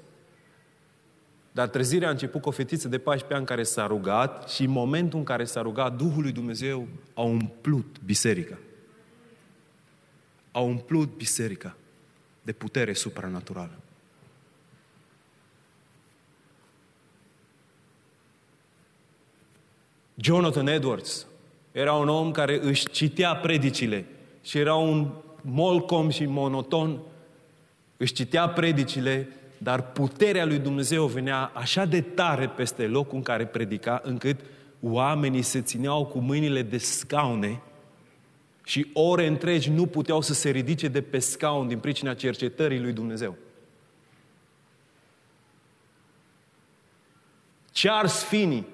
[1.52, 4.72] dar trezirea a început cu o fetiță de 14 ani care s-a rugat și în
[4.72, 8.58] momentul în care s-a rugat, Duhul lui Dumnezeu a umplut biserica.
[10.52, 11.76] A umplut biserica
[12.42, 13.80] de putere supranaturală.
[20.22, 21.26] Jonathan Edwards
[21.72, 24.06] era un om care își citea predicile
[24.42, 25.08] și era un
[25.42, 27.00] molcom și monoton.
[27.98, 29.28] Își citea predicile,
[29.58, 34.40] dar puterea lui Dumnezeu venea așa de tare peste locul în care predica, încât
[34.82, 37.62] oamenii se țineau cu mâinile de scaune
[38.64, 42.94] și ore întregi nu puteau să se ridice de pe scaun din pricina cercetării lui
[42.94, 43.36] Dumnezeu.
[47.74, 48.66] Charles Finney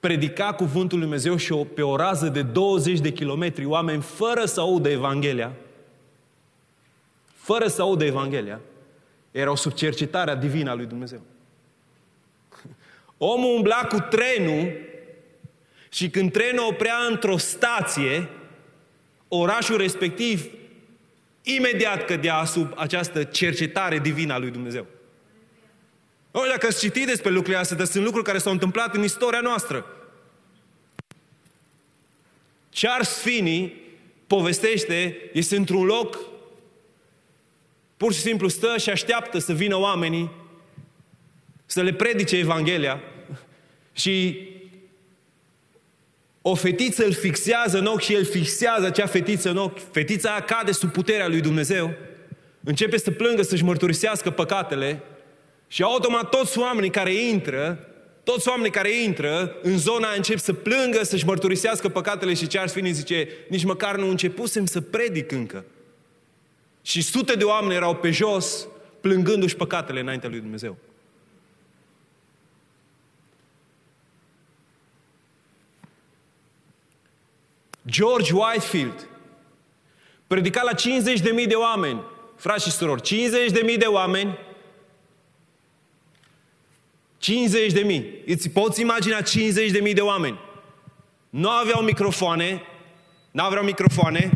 [0.00, 4.44] predica cuvântul lui Dumnezeu și o, pe o rază de 20 de kilometri oameni fără
[4.44, 5.52] să audă Evanghelia,
[7.34, 8.60] fără să audă Evanghelia,
[9.30, 11.20] erau sub cercetarea divină a lui Dumnezeu.
[13.18, 14.72] Omul umbla cu trenul
[15.88, 18.28] și când trenul oprea într-o stație,
[19.28, 20.46] orașul respectiv
[21.42, 24.86] imediat cădea sub această cercetare divină a lui Dumnezeu.
[26.30, 29.40] O, dacă ați citit despre lucrurile astea, dar sunt lucruri care s-au întâmplat în istoria
[29.40, 29.86] noastră.
[32.70, 33.76] Charles Finney
[34.26, 36.18] povestește, este într-un loc,
[37.96, 40.30] pur și simplu stă și așteaptă să vină oamenii
[41.66, 43.00] să le predice Evanghelia
[43.92, 44.48] și
[46.42, 49.92] O fetiță îl fixează în ochi și el fixează acea fetiță în ochi.
[49.92, 51.94] Fetița cade sub puterea lui Dumnezeu.
[52.64, 55.02] Începe să plângă, să-și mărturisească păcatele
[55.72, 57.88] și automat toți oamenii care intră,
[58.24, 62.92] toți oamenii care intră în zona încep să plângă, să-și mărturisească păcatele și Charles Finney
[62.92, 65.64] zice, nici măcar nu începusem să predic încă.
[66.82, 68.66] Și sute de oameni erau pe jos,
[69.00, 70.76] plângându-și păcatele înaintea lui Dumnezeu.
[77.86, 79.08] George Whitefield
[80.26, 82.00] predica la 50.000 de oameni,
[82.36, 84.38] frați și surori, 50.000 de oameni,
[87.20, 88.22] 50 de mii.
[88.26, 90.38] Îți poți imagina 50 de mii de oameni.
[91.30, 92.62] Nu aveau microfoane,
[93.30, 94.30] nu aveau microfoane,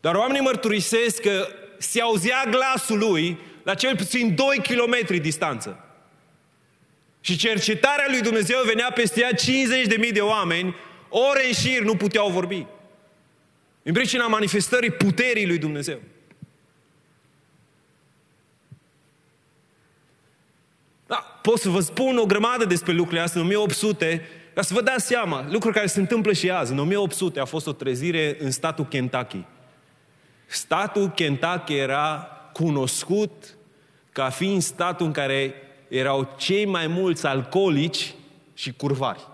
[0.00, 1.48] dar oamenii mărturisesc că
[1.78, 5.84] se auzea glasul lui la cel puțin 2 km distanță.
[7.20, 10.74] Și cercetarea lui Dumnezeu venea peste ea 50 de mii de oameni,
[11.08, 12.66] ore în șir nu puteau vorbi.
[13.82, 16.00] În pricina manifestării puterii lui Dumnezeu.
[21.06, 23.40] Da, pot să vă spun o grămadă despre lucrurile astea.
[23.40, 24.22] În 1800,
[24.54, 26.72] ca să vă dați seama, lucruri care se întâmplă și azi.
[26.72, 29.44] În 1800 a fost o trezire în statul Kentucky.
[30.46, 33.56] Statul Kentucky era cunoscut
[34.12, 35.54] ca fiind statul în care
[35.88, 38.14] erau cei mai mulți alcoolici
[38.54, 39.26] și curvari.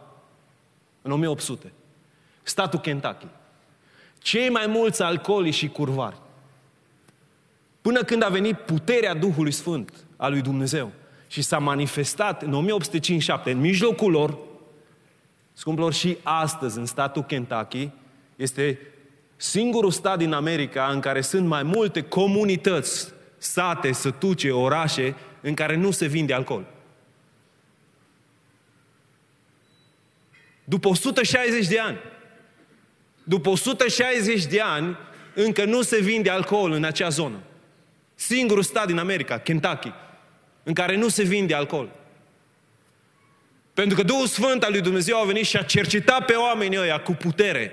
[1.02, 1.72] În 1800.
[2.42, 3.26] Statul Kentucky.
[4.18, 6.16] Cei mai mulți alcoolici și curvari.
[7.80, 10.92] Până când a venit puterea Duhului Sfânt al lui Dumnezeu
[11.34, 14.38] și s-a manifestat în 1857 în mijlocul lor,
[15.52, 17.90] scumpilor, și astăzi în statul Kentucky,
[18.36, 18.78] este
[19.36, 25.76] singurul stat din America în care sunt mai multe comunități, sate, sătuce, orașe, în care
[25.76, 26.66] nu se vinde alcool.
[30.64, 31.98] După 160 de ani,
[33.24, 34.96] după 160 de ani,
[35.34, 37.38] încă nu se vinde alcool în acea zonă.
[38.14, 39.92] Singurul stat din America, Kentucky,
[40.64, 41.88] în care nu se vinde alcool.
[43.74, 47.00] Pentru că Duhul Sfânt al lui Dumnezeu a venit și a cercetat pe oamenii ăia
[47.00, 47.72] cu putere.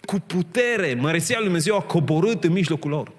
[0.00, 0.94] Cu putere.
[0.94, 3.12] Măreția lui Dumnezeu a coborât în mijlocul lor.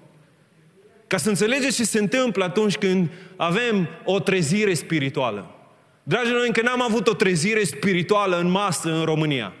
[1.06, 5.54] Ca să înțelegeți ce se întâmplă atunci când avem o trezire spirituală.
[6.02, 9.52] Dragii noi, încă n-am avut o trezire spirituală în masă în România.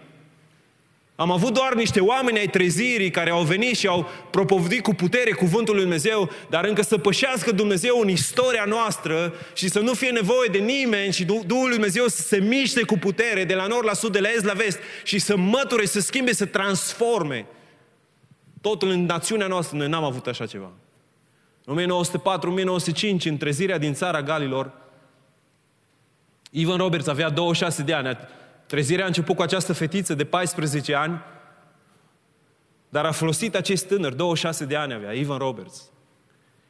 [1.20, 5.32] Am avut doar niște oameni ai trezirii care au venit și au propovădit cu putere
[5.32, 10.10] cuvântul lui Dumnezeu, dar încă să pășească Dumnezeu în istoria noastră și să nu fie
[10.10, 13.86] nevoie de nimeni și Duhul lui Dumnezeu să se miște cu putere de la nord
[13.86, 17.46] la sud, de la est la vest și să măture, să schimbe, să transforme.
[18.60, 20.70] Totul în națiunea noastră, noi n-am avut așa ceva.
[21.64, 22.02] În
[23.20, 24.72] 1904-1905, în trezirea din țara Galilor,
[26.50, 28.18] Ivan Roberts avea 26 de ani.
[28.68, 31.22] Trezirea a început cu această fetiță de 14 ani,
[32.88, 35.90] dar a folosit acest tânăr, 26 de ani avea, Ivan Roberts.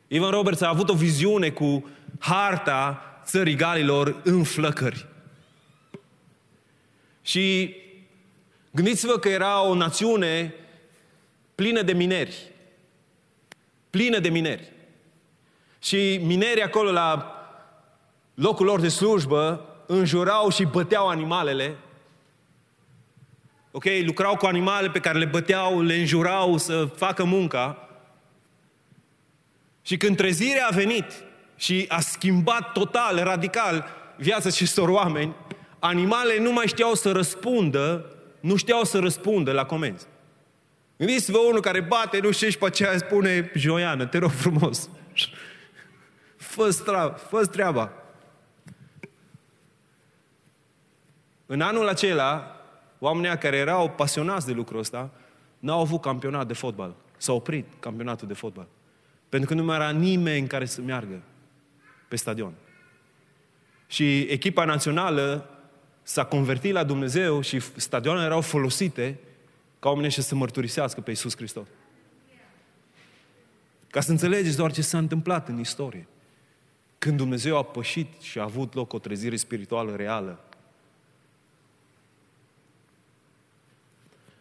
[0.08, 5.06] Ivan Roberts a avut o viziune cu harta țării Galilor în flăcări.
[7.22, 7.76] Și
[8.70, 10.54] gândiți-vă că era o națiune
[11.54, 12.52] plină de mineri.
[13.90, 14.72] Plină de mineri.
[15.78, 17.32] Și minerii acolo la
[18.34, 21.76] locul lor de slujbă înjurau și băteau animalele
[23.70, 27.88] ok, lucrau cu animale pe care le băteau, le înjurau să facă munca.
[29.82, 31.04] Și când trezirea a venit
[31.56, 35.34] și a schimbat total, radical viața acestor oameni,
[35.78, 40.06] animalele nu mai știau să răspundă, nu știau să răspundă la comenzi.
[40.96, 44.88] Gândiți-vă unul care bate, nu știu și pe aceea spune, Joiană, te rog frumos,
[46.36, 47.92] fă treaba, fă treaba.
[51.46, 52.57] În anul acela,
[52.98, 55.10] oamenii care erau pasionați de lucrul ăsta,
[55.58, 56.94] n-au avut campionat de fotbal.
[57.16, 58.66] S-a oprit campionatul de fotbal.
[59.28, 61.22] Pentru că nu mai era nimeni care să meargă
[62.08, 62.52] pe stadion.
[63.86, 65.50] Și echipa națională
[66.02, 69.18] s-a convertit la Dumnezeu și stadioanele erau folosite
[69.78, 71.66] ca oamenii să se mărturisească pe Iisus Hristos.
[73.90, 76.06] Ca să înțelegeți doar ce s-a întâmplat în istorie.
[76.98, 80.47] Când Dumnezeu a pășit și a avut loc o trezire spirituală reală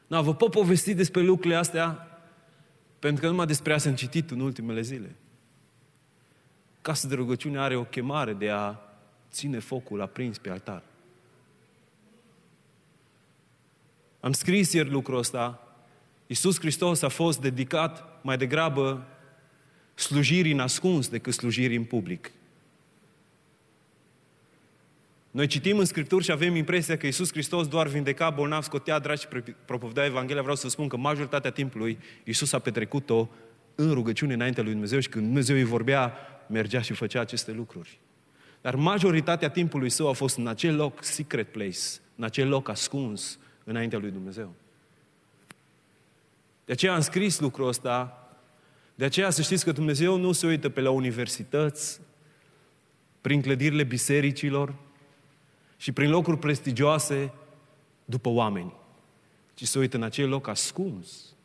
[0.08, 2.08] Da, vă pot povesti despre lucrurile astea
[3.00, 5.16] pentru că numai despre asta am citit în ultimele zile.
[6.82, 8.76] Casa de rugăciune are o chemare de a
[9.32, 10.84] ține focul aprins pe altar.
[14.20, 15.68] Am scris ieri lucrul ăsta.
[16.28, 19.08] Iisus Hristos a fost dedicat mai degrabă
[19.94, 22.32] slujirii în ascuns decât slujirii în public.
[25.38, 29.22] Noi citim în Scripturi și avem impresia că Iisus Hristos doar vindeca bolnav, scotea dragi
[29.22, 29.28] și
[29.66, 30.42] propovdea Evanghelia.
[30.42, 33.30] Vreau să spun că majoritatea timpului Iisus a petrecut-o
[33.76, 36.14] în rugăciune înaintea lui Dumnezeu și când Dumnezeu îi vorbea,
[36.48, 38.00] mergea și făcea aceste lucruri.
[38.62, 41.80] Dar majoritatea timpului său a fost în acel loc, secret place,
[42.16, 44.54] în acel loc ascuns înaintea lui Dumnezeu.
[46.66, 48.28] De aceea am scris lucrul ăsta,
[48.96, 52.02] de aceea să știți că Dumnezeu nu se uită pe la universități,
[53.22, 54.86] prin clădirile bisericilor
[55.78, 57.32] și prin locuri prestigioase
[58.06, 58.74] după oameni,
[59.54, 61.36] ci se uită în acel loc ascuns.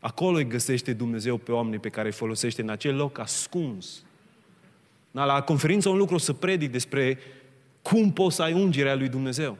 [0.00, 4.02] Acolo îi găsește Dumnezeu pe oamenii pe care îi folosește în acel loc ascuns.
[5.10, 7.18] Da, la conferință un lucru să predic despre
[7.82, 9.58] cum poți să ai ungerea lui Dumnezeu.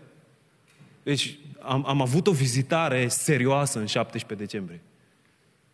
[1.03, 4.81] Deci am, am avut o vizitare serioasă în 17 decembrie.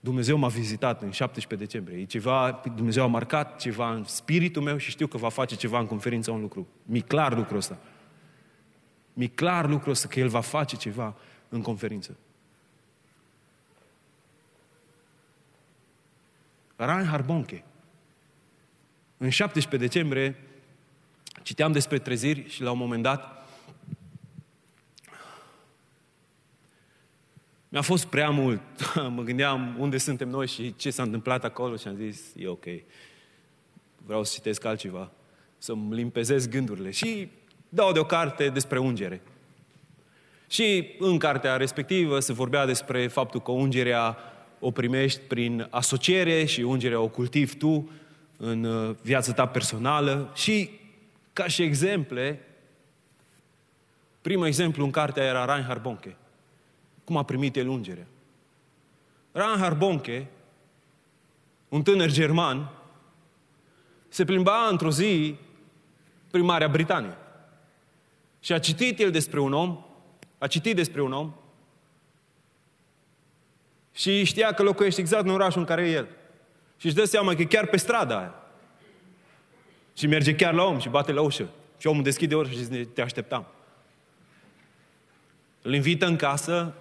[0.01, 2.03] Dumnezeu m-a vizitat în 17 decembrie.
[2.03, 5.79] E ceva, Dumnezeu a marcat ceva în spiritul meu și știu că va face ceva
[5.79, 6.67] în conferință un lucru.
[6.85, 7.79] Mi clar lucrul ăsta.
[9.13, 11.17] Mi clar lucrul ăsta că El va face ceva
[11.49, 12.17] în conferință.
[16.77, 17.65] Reinhard Bonke.
[19.17, 20.37] În 17 decembrie
[21.43, 23.40] citeam despre treziri și la un moment dat
[27.73, 28.61] Mi-a fost prea mult.
[29.17, 32.65] mă gândeam unde suntem noi și ce s-a întâmplat acolo și am zis, e ok.
[34.07, 35.11] Vreau să citesc altceva,
[35.59, 36.91] să-mi limpezez gândurile.
[36.91, 37.29] Și
[37.69, 39.23] dau de o carte despre ungere.
[40.49, 44.19] Și în cartea respectivă se vorbea despre faptul că ungerea
[44.59, 47.91] o primești prin asociere și ungerea o cultivi tu
[48.37, 50.33] în uh, viața ta personală.
[50.35, 50.71] Și
[51.33, 52.41] ca și exemple,
[54.21, 56.17] primul exemplu în cartea era Reinhard Bonke
[57.05, 58.07] cum a primit el ungerea.
[59.33, 60.27] Reinhard Bonke,
[61.69, 62.71] un tânăr german,
[64.09, 65.37] se plimba într-o zi
[66.31, 67.17] prin Marea Britanie.
[68.41, 69.85] Și a citit el despre un om,
[70.39, 71.33] a citit despre un om
[73.93, 76.09] și știa că locuiește exact în orașul în care e el.
[76.77, 78.35] Și își dă seama că e chiar pe strada aia.
[79.97, 81.49] Și merge chiar la om și bate la ușă.
[81.79, 83.47] Și omul deschide ușa și zice, te așteptam.
[85.63, 86.75] Îl invită în casă,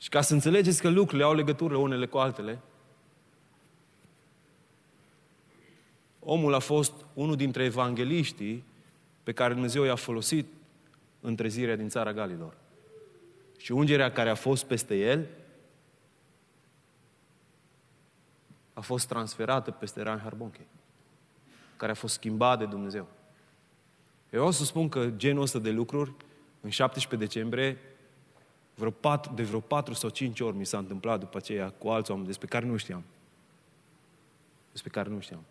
[0.00, 2.58] și ca să înțelegeți că lucrurile au legătură unele cu altele,
[6.18, 8.64] omul a fost unul dintre evangeliștii
[9.22, 10.46] pe care Dumnezeu i-a folosit
[11.20, 12.56] în trezirea din țara Galilor.
[13.58, 15.26] Și ungerea care a fost peste el
[18.72, 20.66] a fost transferată peste Reinhard Bonke,
[21.76, 23.06] care a fost schimbat de Dumnezeu.
[24.30, 26.14] Eu o să spun că genul ăsta de lucruri,
[26.60, 27.78] în 17 decembrie,
[28.80, 32.10] vreo patru, de vreo patru sau cinci ori mi s-a întâmplat după aceea cu alți
[32.10, 33.02] oameni despre care nu știam.
[34.72, 35.44] Despre care nu știam.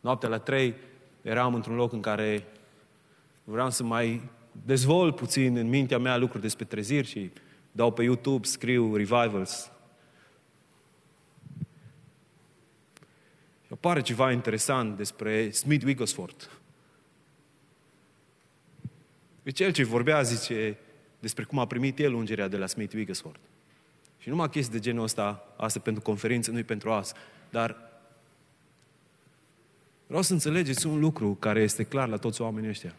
[0.00, 0.74] Noaptea la trei
[1.22, 2.46] eram într-un loc în care
[3.44, 4.30] vreau să mai
[4.64, 7.30] dezvolt puțin în mintea mea lucruri despre treziri și
[7.72, 9.70] dau pe YouTube, scriu revivals.
[13.66, 16.44] Și apare ceva interesant despre Smith Wigglesworth.
[19.42, 20.78] Deci cel ce vorbea zice,
[21.20, 23.40] despre cum a primit el ungerea de la Smith Wigglesworth.
[24.18, 27.18] Și numai chestii de genul ăsta, asta pentru conferință, nu pentru asta,
[27.50, 27.76] dar
[30.06, 32.94] vreau să înțelegeți un lucru care este clar la toți oamenii ăștia.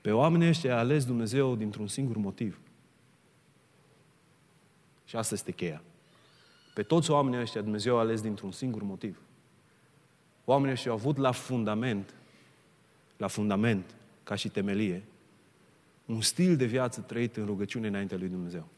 [0.00, 2.58] Pe oamenii ăștia a ales Dumnezeu dintr-un singur motiv.
[5.04, 5.82] Și asta este cheia.
[6.74, 9.18] Pe toți oamenii ăștia Dumnezeu a ales dintr-un singur motiv.
[10.44, 12.14] Oamenii ăștia au avut la fundament,
[13.16, 15.02] la fundament, ca și temelie,
[16.06, 18.68] un stil de viață trăit în rugăciune înaintea lui Dumnezeu.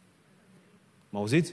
[1.11, 1.53] Mă auziți?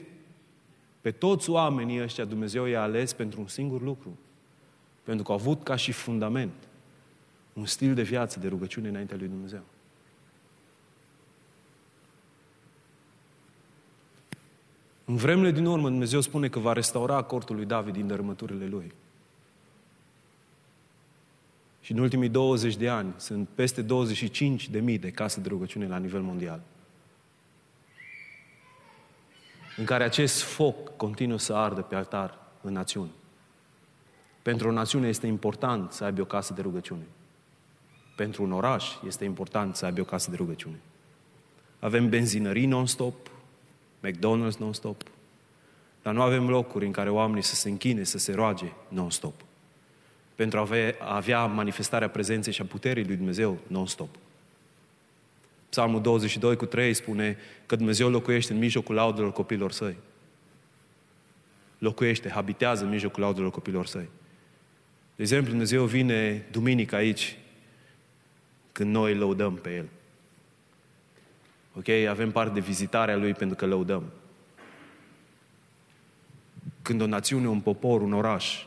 [1.00, 4.18] Pe toți oamenii ăștia Dumnezeu i-a ales pentru un singur lucru.
[5.02, 6.52] Pentru că au avut ca și fundament
[7.52, 9.62] un stil de viață de rugăciune înaintea lui Dumnezeu.
[15.04, 18.92] În vremele din urmă, Dumnezeu spune că va restaura cortul lui David din dărâmăturile lui.
[21.84, 25.86] Și în ultimii 20 de ani sunt peste 25 de mii de case de rugăciune
[25.86, 26.60] la nivel mondial.
[29.76, 33.10] În care acest foc continuă să ardă pe altar în națiuni.
[34.42, 37.06] Pentru o națiune este important să aibă o casă de rugăciune.
[38.16, 40.80] Pentru un oraș este important să aibă o casă de rugăciune.
[41.78, 43.30] Avem benzinării non-stop,
[44.06, 45.00] McDonald's non-stop,
[46.02, 49.43] dar nu avem locuri în care oamenii să se închine, să se roage non-stop
[50.34, 54.16] pentru a avea, a avea manifestarea prezenței și a puterii lui Dumnezeu non-stop.
[55.68, 59.96] Psalmul 22 cu 3 spune că Dumnezeu locuiește în mijlocul laudelor copilor săi.
[61.78, 64.08] Locuiește, habitează în mijlocul laudelor copilor săi.
[65.16, 67.38] De exemplu, Dumnezeu vine duminică aici,
[68.72, 69.88] când noi lăudăm pe El.
[71.76, 71.88] Ok?
[71.88, 74.04] Avem parte de vizitarea Lui pentru că lăudăm.
[76.82, 78.64] Când o națiune, un popor, un oraș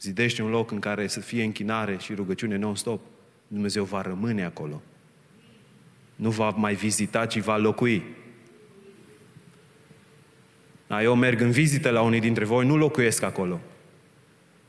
[0.00, 3.00] zidește un loc în care să fie închinare și rugăciune non-stop,
[3.46, 4.82] Dumnezeu va rămâne acolo.
[6.16, 8.02] Nu va mai vizita, ci va locui.
[10.86, 13.60] Da, eu merg în vizită la unii dintre voi, nu locuiesc acolo.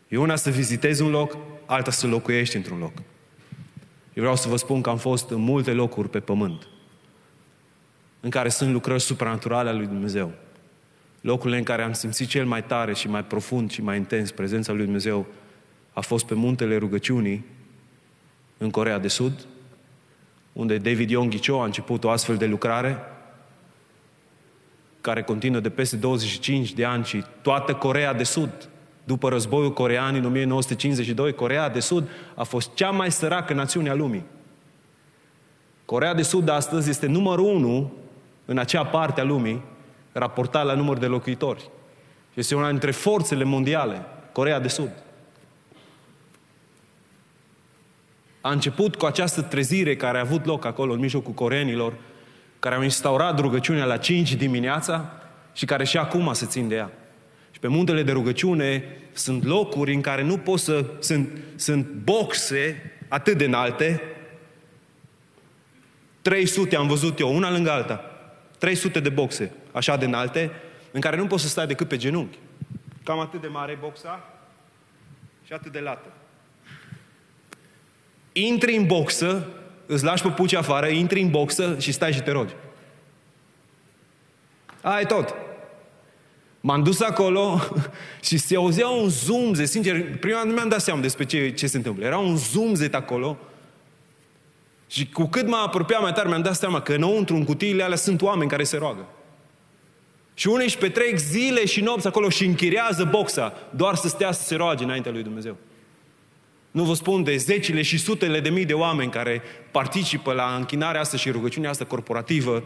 [0.08, 2.94] E una să vizitezi un loc, alta să locuiești într-un loc.
[4.14, 6.68] Eu vreau să vă spun că am fost în multe locuri pe pământ
[8.26, 10.34] în care sunt lucrări supranaturale ale lui Dumnezeu.
[11.26, 14.72] Locurile în care am simțit cel mai tare și mai profund și mai intens prezența
[14.72, 15.26] lui Dumnezeu
[15.94, 17.46] a fost pe muntele rugăciunii
[18.58, 19.46] în Corea de Sud,
[20.54, 23.00] unde David Yonggi Cho a început o astfel de lucrare
[25.02, 28.70] care continuă de peste 25 de ani și toată Corea de Sud,
[29.04, 33.94] după războiul corean în 1952, Corea de Sud a fost cea mai săracă națiune a
[33.94, 34.24] lumii.
[35.86, 37.94] Corea de Sud astăzi este numărul unu
[38.46, 39.62] în acea parte a lumii,
[40.20, 41.70] raportat la număr de locuitori.
[42.34, 44.92] Este una dintre forțele mondiale, Corea de Sud.
[48.42, 51.94] A început cu această trezire care a avut loc acolo, în mijlocul coreenilor,
[52.60, 55.12] care au instaurat rugăciunea la 5 dimineața
[55.54, 56.92] și care și acum se țin de ea.
[57.52, 60.86] Și pe muntele de rugăciune sunt locuri în care nu poți să...
[61.00, 64.02] Sunt, sunt boxe atât de înalte,
[66.22, 68.12] 300 am văzut eu, una lângă alta.
[68.58, 70.52] 300 de boxe, așa de înalte,
[70.92, 72.38] în care nu poți să stai decât pe genunchi.
[73.04, 74.34] Cam atât de mare boxa
[75.46, 76.08] și atât de lată.
[78.32, 79.48] Intri în boxă,
[79.86, 82.54] îți lași pe puci afară, intri în boxă și stai și te rogi.
[84.82, 85.36] Ai tot.
[86.60, 87.62] M-am dus acolo
[88.28, 91.68] și se auzea un zumzet, sincer, prima dată nu mi-am dat seama despre ce, ce
[91.68, 92.06] se întâmplă.
[92.06, 93.38] Era un zumzet acolo
[94.88, 97.98] și cu cât mă apropiam mai tare, mi-am dat seama că înăuntru, în cutiile alea,
[97.98, 99.06] sunt oameni care se roagă.
[100.38, 104.44] Și unii își petrec zile și nopți acolo și închiriază boxa doar să stea să
[104.44, 105.58] se roage înaintea lui Dumnezeu.
[106.72, 111.02] Nu vă spun de zecile și sutele de mii de oameni care participă la închinarea
[111.02, 112.64] asta și rugăciunea asta corporativă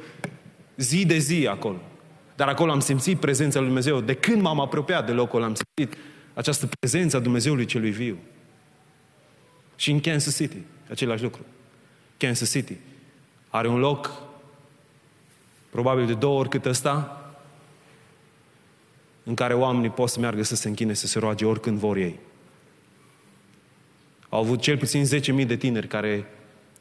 [0.76, 1.82] zi de zi acolo.
[2.36, 4.02] Dar acolo am simțit prezența lui Dumnezeu.
[4.02, 5.98] De când m-am apropiat de locul, am simțit
[6.34, 8.18] această prezență a Dumnezeului celui viu.
[9.76, 10.58] Și în Kansas City,
[10.90, 11.46] același lucru.
[12.18, 12.74] Kansas City.
[13.50, 14.12] Are un loc
[15.70, 17.20] probabil de două ori cât ăsta
[19.30, 22.20] în care oamenii pot să meargă să se închine, să se roage oricând vor ei.
[24.30, 25.06] Au avut cel puțin
[25.42, 26.26] 10.000 de tineri care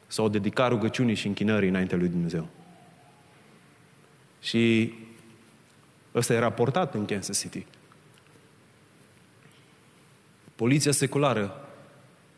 [0.07, 2.47] s-au dedicat rugăciunii și închinării înaintea lui Dumnezeu.
[4.41, 4.93] Și
[6.15, 7.65] ăsta e raportat în Kansas City.
[10.55, 11.69] Poliția seculară,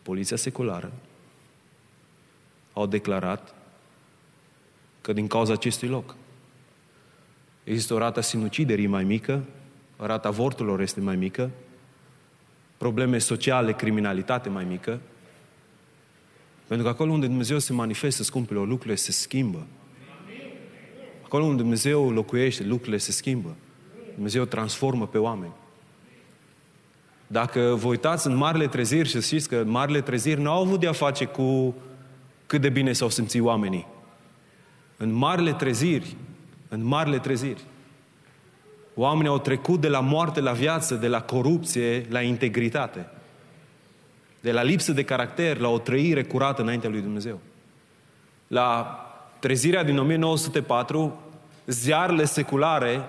[0.02, 0.92] poliția seculară
[2.74, 3.54] au declarat
[5.02, 6.16] că din cauza acestui loc
[7.64, 9.44] există o rată sinuciderii mai mică,
[10.06, 11.50] rata avorturilor este mai mică,
[12.78, 15.00] probleme sociale, criminalitate mai mică,
[16.68, 19.66] pentru că acolo unde Dumnezeu se manifestă, scumpilor, lucrurile se schimbă.
[21.24, 23.56] Acolo unde Dumnezeu locuiește, lucrurile se schimbă.
[24.14, 25.52] Dumnezeu transformă pe oameni.
[27.28, 30.92] Dacă vă uitați în marile treziri și știți că marile treziri nu au avut de-a
[30.92, 31.76] face cu
[32.48, 33.88] cât de bine s-au simțit oamenii.
[34.98, 36.16] În marile treziri,
[36.70, 37.62] în marile treziri,
[39.02, 43.10] oamenii au trecut de la moarte la viață, de la corupție la integritate.
[44.40, 47.40] De la lipsă de caracter la o trăire curată înaintea lui Dumnezeu.
[48.48, 49.00] La
[49.40, 51.20] trezirea din 1904,
[51.66, 53.02] ziarele seculare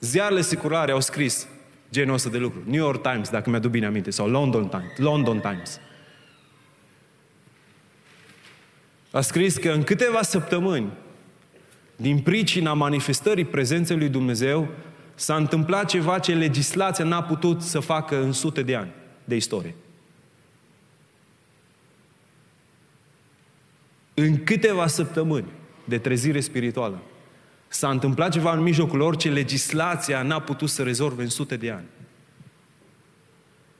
[0.00, 1.46] ziarele seculare au scris
[1.90, 2.62] genul ăsta de lucru.
[2.64, 4.96] New York Times, dacă mi-aduc bine aminte, sau London Times.
[4.96, 5.80] London Times.
[9.16, 10.92] a scris că în câteva săptămâni,
[11.96, 14.68] din pricina manifestării prezenței lui Dumnezeu,
[15.14, 18.90] s-a întâmplat ceva ce legislația n-a putut să facă în sute de ani
[19.24, 19.74] de istorie.
[24.14, 25.46] În câteva săptămâni
[25.84, 26.98] de trezire spirituală,
[27.68, 31.70] s-a întâmplat ceva în mijlocul lor ce legislația n-a putut să rezolve în sute de
[31.70, 31.84] ani.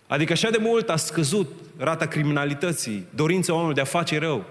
[0.07, 4.45] Adică așa de mult a scăzut rata criminalității, dorința oamenilor de a face rău,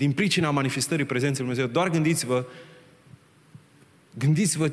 [0.00, 1.72] din pricina manifestării prezenței Lui Dumnezeu.
[1.72, 2.44] Doar gândiți-vă,
[4.18, 4.70] gândiți-vă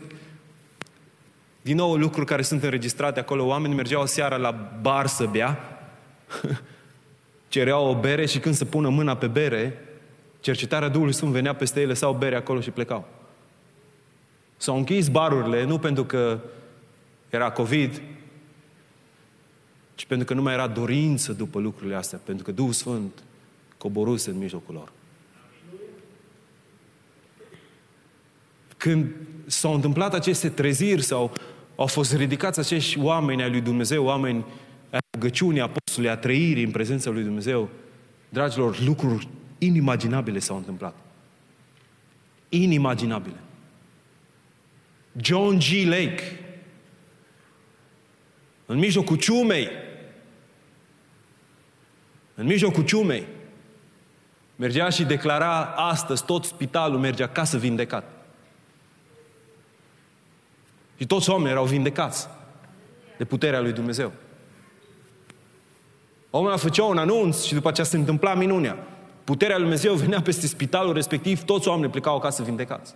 [1.61, 3.45] din nou lucruri care sunt înregistrate acolo.
[3.45, 5.79] Oamenii mergeau seara la bar să bea,
[7.47, 9.81] cereau o bere și când se pună mâna pe bere,
[10.39, 13.07] cercetarea Duhului Sfânt venea peste ei, lăsau bere acolo și plecau.
[14.57, 16.39] S-au închis barurile, nu pentru că
[17.29, 18.01] era COVID,
[19.95, 23.23] ci pentru că nu mai era dorință după lucrurile astea, pentru că Duhul Sfânt
[23.77, 24.95] coboruse în mijlocul lor.
[28.77, 29.05] Când
[29.45, 31.37] s-au întâmplat aceste treziri sau
[31.75, 34.45] au fost ridicați acești oameni ai lui Dumnezeu, oameni
[34.89, 37.69] ai rugăciunii, apostolului, a trăirii în prezența lui Dumnezeu,
[38.29, 40.95] dragilor, lucruri inimaginabile s-au întâmplat.
[42.49, 43.35] Inimaginabile.
[45.21, 45.87] John G.
[45.87, 46.39] Lake,
[48.65, 49.69] în mijlocul ciumei,
[52.35, 53.25] în mijlocul ciumei,
[54.55, 58.16] mergea și declara astăzi tot spitalul merge acasă vindecat.
[60.97, 62.27] Și toți oamenii erau vindecați
[63.17, 64.11] de puterea lui Dumnezeu.
[66.29, 68.77] Omul a făcea un anunț și după aceea se întâmpla minunea.
[69.23, 72.93] Puterea lui Dumnezeu venea peste spitalul respectiv, toți oamenii plecau acasă vindecați.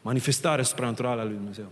[0.00, 1.66] Manifestarea supranaturală a lui Dumnezeu.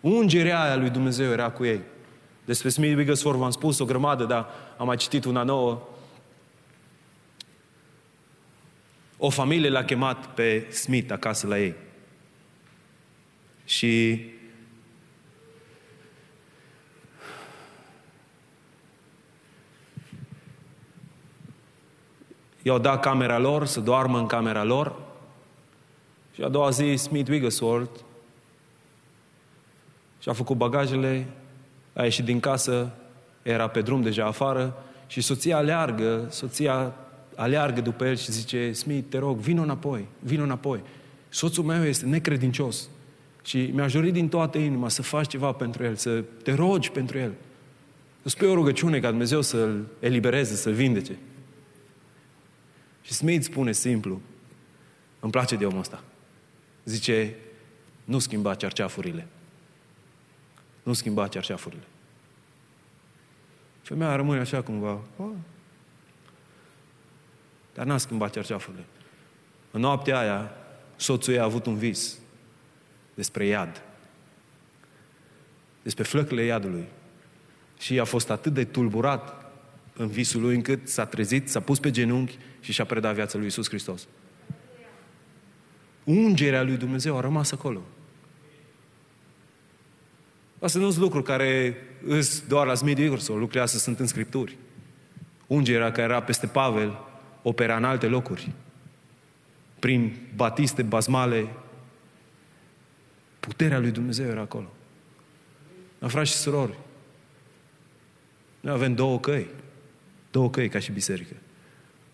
[0.00, 1.80] Ungerea aia lui Dumnezeu era cu ei.
[2.44, 5.82] Despre Smith Wigglesworth v-am spus o grămadă, dar am mai citit una nouă.
[9.26, 11.74] O familie l-a chemat pe Smith acasă la ei.
[13.64, 14.22] Și
[22.62, 24.96] i-au dat camera lor, să doarmă în camera lor.
[26.34, 28.00] Și a doua zi, Smith Wigglesworth
[30.20, 31.26] și a făcut bagajele,
[31.92, 32.90] a ieșit din casă,
[33.42, 36.94] era pe drum deja afară și soția aleargă, soția
[37.36, 40.80] aleargă după el și zice, Smith, te rog, vină înapoi, vină înapoi.
[41.28, 42.88] Soțul meu este necredincios
[43.44, 47.18] și mi-aș dori din toată inima să faci ceva pentru el, să te rogi pentru
[47.18, 47.32] el.
[48.22, 51.18] Să spui o rugăciune ca Dumnezeu să-l elibereze, să-l vindece.
[53.02, 54.20] Și Smith spune simplu,
[55.20, 56.02] îmi place de omul ăsta.
[56.84, 57.34] Zice,
[58.04, 59.26] nu schimba cerceafurile.
[60.82, 61.82] Nu schimba cerceafurile.
[63.82, 65.00] Femeia rămâne așa cumva.
[67.74, 67.80] Oh.
[67.80, 68.84] Dar n-a schimbat cerceafurile.
[69.70, 70.50] În noaptea aia,
[70.96, 72.18] soțul ei a avut un vis
[73.14, 73.82] despre iad.
[75.82, 76.84] Despre flăcile iadului.
[77.78, 79.52] Și a fost atât de tulburat
[79.96, 83.46] în visul lui încât s-a trezit, s-a pus pe genunchi și și-a predat viața lui
[83.46, 84.06] Isus Hristos.
[86.04, 87.80] Ungerea lui Dumnezeu a rămas acolo.
[90.58, 94.56] Asta nu sunt lucruri care îs doar la Smith sau lucrurile astea sunt în Scripturi.
[95.46, 96.98] Ungerea care era peste Pavel
[97.44, 98.52] opera în alte locuri.
[99.78, 101.48] Prin batiste, bazmale,
[103.40, 104.72] puterea lui Dumnezeu era acolo.
[105.98, 106.78] Dar frați și surori,
[108.60, 109.46] noi avem două căi.
[110.30, 111.34] Două căi ca și biserică.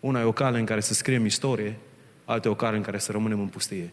[0.00, 1.78] Una e o cale în care să scriem istorie,
[2.24, 3.92] alta e o cale în care să rămânem în pustie.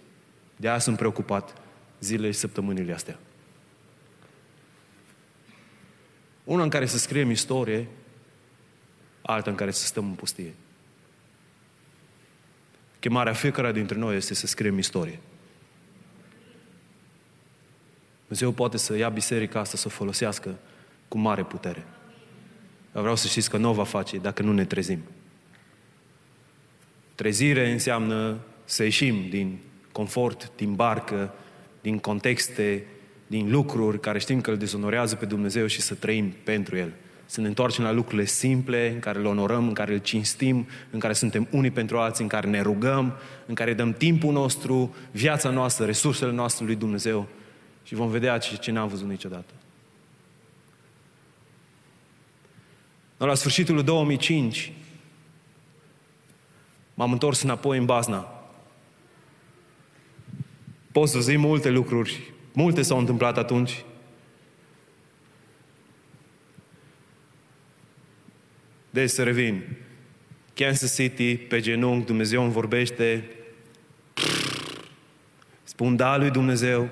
[0.55, 1.55] De aia sunt preocupat
[1.99, 3.19] zilele și săptămânile astea.
[6.43, 7.87] Una în care să scriem istorie,
[9.21, 10.53] alta în care să stăm în pustie.
[13.07, 15.19] Chemarea fiecare dintre noi este să scriem istorie.
[18.19, 20.55] Dumnezeu poate să ia biserica asta să o folosească
[21.07, 21.85] cu mare putere.
[22.91, 24.99] Dar vreau să știți că nu o va face dacă nu ne trezim.
[27.15, 29.57] Trezire înseamnă să ieșim din
[29.91, 31.33] confort, din barcă,
[31.81, 32.85] din contexte,
[33.27, 36.93] din lucruri care știm că îl dezonorează pe Dumnezeu și să trăim pentru El.
[37.29, 40.99] Să ne întoarcem la lucrurile simple, în care îl onorăm, în care îl cinstim, în
[40.99, 43.13] care suntem unii pentru alții, în care ne rugăm,
[43.45, 47.27] în care dăm timpul nostru, viața noastră, resursele noastre lui Dumnezeu
[47.83, 49.53] și vom vedea ce, ce n-am văzut niciodată.
[53.17, 54.71] La sfârșitul 2005
[56.93, 58.31] m-am întors înapoi în Bazna.
[60.91, 63.83] Pot să zic multe lucruri Multe s-au întâmplat atunci.
[68.97, 69.63] Deci să revin.
[70.53, 73.29] Kansas City, pe genunchi, Dumnezeu îmi vorbește.
[75.63, 76.89] Spun da lui Dumnezeu.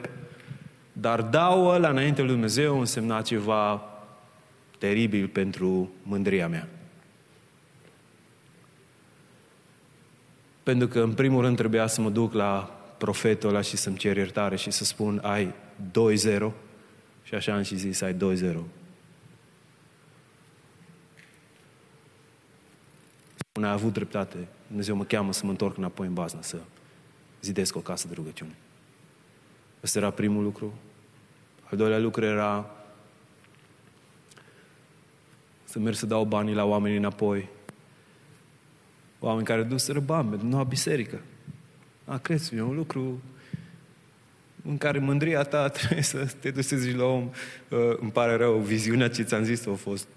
[0.93, 3.83] Dar dau ăla înainte lui Dumnezeu însemna ceva
[4.77, 6.67] teribil pentru mândria mea.
[10.63, 14.17] Pentru că, în primul rând, trebuia să mă duc la profetul ăla și să-mi cer
[14.17, 15.53] iertare și să spun ai
[15.91, 16.51] 2-0
[17.23, 18.17] și așa am și zis ai 2-0.
[23.55, 24.47] Spune, a avut dreptate.
[24.67, 26.57] Dumnezeu mă cheamă să mă întorc înapoi în bază, să
[27.41, 28.55] zidesc o casă de rugăciune.
[29.83, 30.73] Ăsta era primul lucru.
[31.63, 32.75] Al doilea lucru era
[35.65, 37.49] să merg să dau banii la oameni înapoi.
[39.19, 41.21] Oameni care duseră bani pentru noua biserică.
[42.05, 43.21] A, crezi, e un lucru
[44.65, 47.29] în care mândria ta trebuie să te duci să zici la om,
[47.69, 50.07] uh, îmi pare rău, viziunea ce ți-am zis a fost,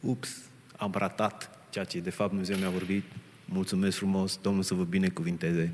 [0.00, 0.28] ups,
[0.76, 3.02] am ratat ceea ce de fapt Dumnezeu mi-a vorbit,
[3.44, 5.72] mulțumesc frumos, Domnul să vă binecuvinteze.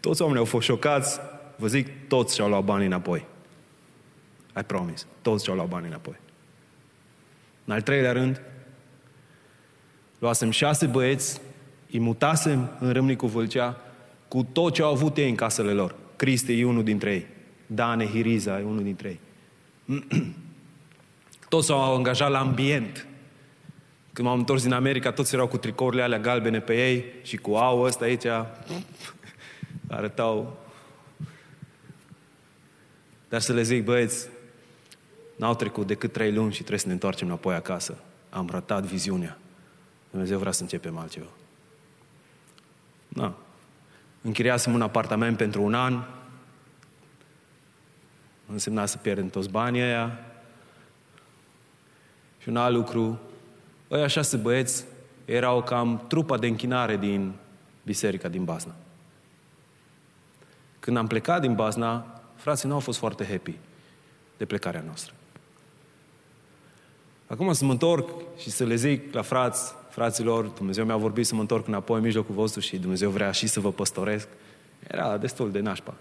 [0.00, 1.18] Toți oamenii au fost șocați,
[1.56, 3.24] vă zic, toți și-au luat banii înapoi.
[4.60, 5.04] I promise.
[5.20, 6.16] Toți și-au luat banii înapoi.
[7.64, 8.40] În al treilea rând,
[10.18, 11.40] luasem șase băieți,
[11.92, 13.80] îi mutasem în Râmnicu Vâlcea
[14.28, 15.94] cu tot ce au avut ei în casele lor.
[16.16, 17.26] Cristi e unul dintre ei.
[17.66, 19.20] Dane Hiriza e unul dintre ei.
[21.48, 23.06] Toți s-au angajat la ambient.
[24.12, 27.54] Când m-am întors din America, toți erau cu tricourile alea galbene pe ei și cu
[27.54, 28.26] au ăsta aici.
[29.88, 30.58] Arătau.
[33.28, 34.28] Dar să le zic, băieți,
[35.36, 37.98] n-au trecut decât trei luni și trebuie să ne întoarcem înapoi acasă.
[38.30, 39.38] Am ratat viziunea.
[40.10, 41.26] Dumnezeu vrea să începem altceva.
[43.08, 43.34] Da.
[44.22, 46.02] Închiriasem un apartament pentru un an.
[48.46, 50.24] Însemna să pierdem toți banii aia.
[52.38, 53.20] Și un alt lucru,
[53.92, 54.84] ăia șase băieți
[55.24, 57.32] erau cam trupa de închinare din
[57.82, 58.74] biserica din Basna.
[60.80, 63.54] Când am plecat din Basna, frații nu au fost foarte happy
[64.36, 65.12] de plecarea noastră.
[67.26, 71.34] Acum să mă întorc și să le zic la frați, fraților, Dumnezeu mi-a vorbit să
[71.34, 74.28] mă întorc înapoi în mijlocul vostru și Dumnezeu vrea și să vă păstoresc.
[74.88, 75.94] Era destul de nașpa.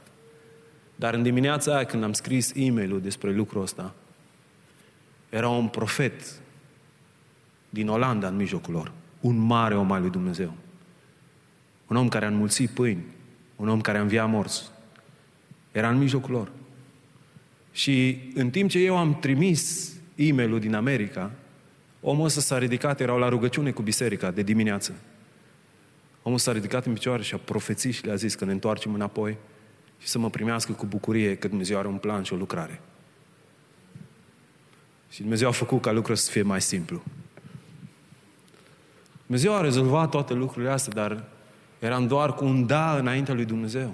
[0.96, 3.94] Dar în dimineața aia, când am scris e mail despre lucrul ăsta,
[5.30, 6.40] era un profet
[7.74, 8.92] din Olanda în mijlocul lor.
[9.20, 10.54] Un mare om al lui Dumnezeu.
[11.88, 13.04] Un om care a înmulțit pâini.
[13.56, 14.64] Un om care a înviat morți.
[15.72, 16.52] Era în mijlocul lor.
[17.72, 21.32] Și în timp ce eu am trimis e mail din America,
[22.02, 24.94] omul ăsta s-a ridicat, erau la rugăciune cu biserica de dimineață.
[26.22, 29.38] Omul s-a ridicat în picioare și a profețit și le-a zis că ne întoarcem înapoi
[30.00, 32.82] și să mă primească cu bucurie că Dumnezeu are un plan și o lucrare.
[35.10, 37.04] Și Dumnezeu a făcut ca lucrurile să fie mai simplu.
[39.32, 41.24] Dumnezeu a rezolvat toate lucrurile astea, dar
[41.80, 43.94] eram doar cu un da înaintea lui Dumnezeu.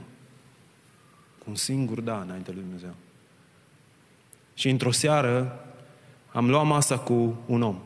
[1.37, 2.95] Cu un singur da înaintea lui Dumnezeu.
[4.53, 5.59] Și într-o seară
[6.31, 7.77] am luat masa cu un om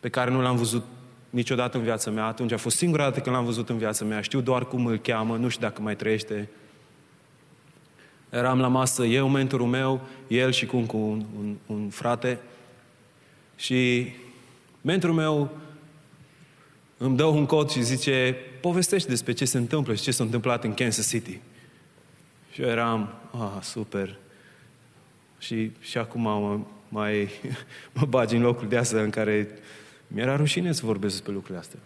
[0.00, 0.84] pe care nu l-am văzut
[1.30, 2.26] niciodată în viața mea.
[2.26, 4.20] Atunci a fost singura dată când l-am văzut în viața mea.
[4.20, 6.48] Știu doar cum îl cheamă, nu știu dacă mai trăiește.
[8.30, 12.38] Eram la masă, eu, mentorul meu, el și cu un, un, un, un frate.
[13.56, 14.12] Și
[14.80, 15.62] mentorul meu
[16.96, 20.64] îmi dă un cod și zice, povestește despre ce se întâmplă și ce s-a întâmplat
[20.64, 21.40] în Kansas City.
[22.52, 24.16] Și eu eram, ah, super.
[25.38, 27.30] Și, și acum mă, mai
[27.94, 29.48] mă bagi în locul de asta în care
[30.06, 31.78] mi-era rușine să vorbesc despre lucrurile astea.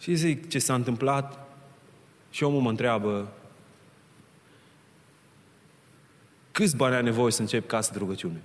[0.00, 1.48] Și zic ce s-a întâmplat
[2.30, 3.32] și omul mă întreabă
[6.52, 8.42] câți bani ai nevoie să încep casă de rugăciune?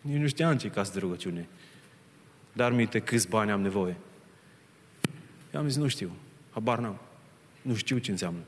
[0.00, 1.48] Nici nu știam ce casă de rugăciune.
[2.56, 3.96] Dar minte câți bani am nevoie.
[5.54, 6.10] Eu am zis, nu știu,
[6.50, 6.98] habar n-am.
[7.62, 8.40] Nu știu ce înseamnă.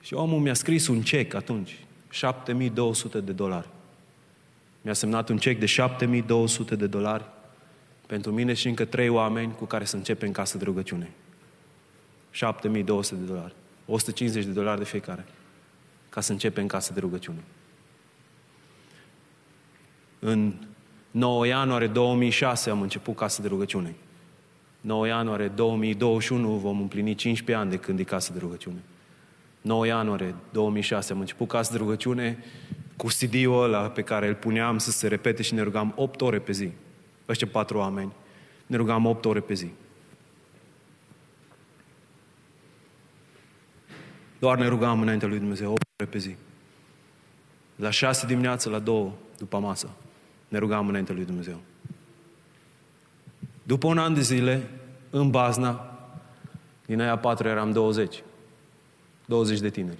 [0.00, 1.78] Și omul mi-a scris un cec atunci,
[2.10, 3.68] 7200 de dolari.
[4.82, 7.24] Mi-a semnat un cec de 7200 de dolari
[8.06, 11.10] pentru mine și încă trei oameni cu care să începem casă de rugăciune.
[12.30, 13.54] 7200 de dolari.
[13.86, 15.24] 150 de dolari de fiecare.
[16.08, 17.42] Ca să începem casă de rugăciune.
[20.18, 20.54] În
[21.14, 23.94] 9 ianuarie 2006 am început casă de rugăciune.
[24.80, 28.78] 9 ianuarie 2021 vom împlini 15 ani de când e casă de rugăciune.
[29.60, 32.44] 9 ianuarie 2006 am început casă de rugăciune
[32.96, 36.38] cu CD-ul ăla pe care îl puneam să se repete și ne rugam 8 ore
[36.38, 36.70] pe zi.
[37.28, 38.12] Ăștia patru oameni.
[38.66, 39.68] Ne rugam 8 ore pe zi.
[44.38, 46.36] Doar ne rugam înaintea lui Dumnezeu 8 ore pe zi.
[47.76, 49.90] La 6 dimineața, la 2 după masă,
[50.54, 51.60] ne rugam înaintea lui Dumnezeu.
[53.62, 54.70] După un an de zile,
[55.10, 55.98] în Bazna,
[56.86, 58.22] din aia patru eram 20.
[59.24, 59.98] 20 de tineri.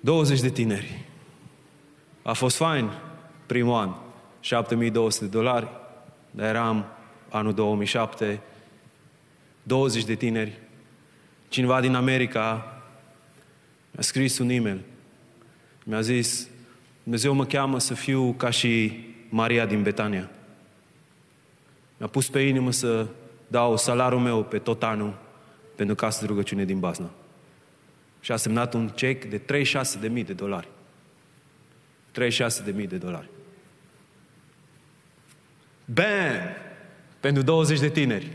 [0.00, 1.04] 20 de tineri.
[2.22, 2.90] A fost fain
[3.46, 3.94] primul an.
[4.40, 5.68] 7200 de dolari,
[6.30, 6.86] dar eram
[7.28, 8.40] anul 2007,
[9.62, 10.58] 20 de tineri.
[11.48, 12.76] Cineva din America
[13.90, 14.80] mi-a scris un e-mail.
[15.84, 16.46] Mi-a zis,
[17.02, 20.30] Dumnezeu mă cheamă să fiu ca și Maria din Betania.
[21.96, 23.06] Mi-a pus pe inimă să
[23.46, 25.18] dau salariul meu pe tot anul
[25.74, 27.10] pentru casă de rugăciune din Bazna.
[28.20, 29.40] Și a semnat un cec de
[30.08, 30.68] 36.000 de dolari.
[32.20, 33.28] 36.000 de dolari.
[35.84, 36.56] Bam!
[37.20, 38.32] Pentru 20 de tineri.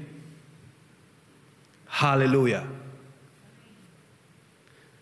[1.85, 2.65] Haleluia!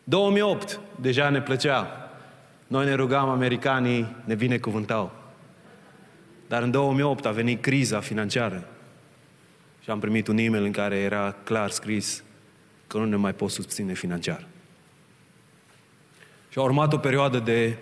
[0.03, 2.04] 2008, deja ne plăcea.
[2.67, 5.11] Noi ne rugam, americanii ne binecuvântau.
[6.47, 8.67] Dar în 2008 a venit criza financiară.
[9.83, 12.23] Și am primit un e-mail în care era clar scris
[12.87, 14.45] că nu ne mai pot susține financiar.
[16.49, 17.77] Și a urmat o perioadă de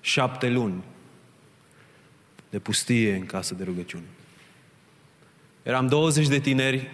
[0.00, 0.82] șapte luni
[2.50, 4.04] de pustie în casă de rugăciune.
[5.62, 6.90] Eram 20 de tineri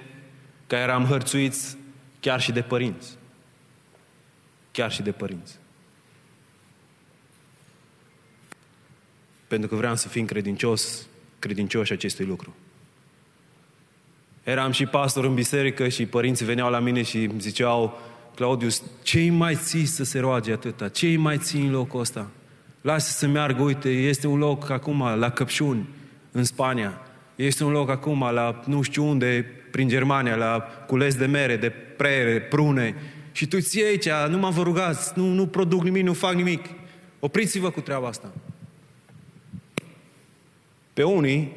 [0.67, 1.77] care eram hărțuiți
[2.21, 3.17] chiar și de părinți.
[4.71, 5.59] Chiar și de părinți.
[9.49, 11.07] Pentru că vreau să fim credincios,
[11.39, 12.55] credincioși acestui lucru.
[14.45, 18.01] Eram și pastor în biserică și părinții veneau la mine și îmi ziceau,
[18.35, 20.89] Claudius, ce mai ții să se roage atâta?
[20.89, 22.31] ce mai ții în locul ăsta?
[22.81, 25.89] Lasă să meargă, uite, este un loc acum la Căpșuni,
[26.33, 27.01] în Spania.
[27.35, 31.73] Este un loc acum la nu știu unde, prin Germania, la cules de mere, de
[31.97, 32.95] prere, prune.
[33.33, 36.65] Și tu ții aici, nu mă vă rugați, nu, nu produc nimic, nu fac nimic.
[37.19, 38.33] Opriți-vă cu treaba asta.
[40.99, 41.53] Pe unii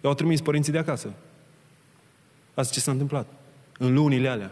[0.00, 1.12] i-au trimis părinții de acasă.
[2.54, 3.26] Asta ce s-a întâmplat.
[3.78, 4.50] În lunile alea.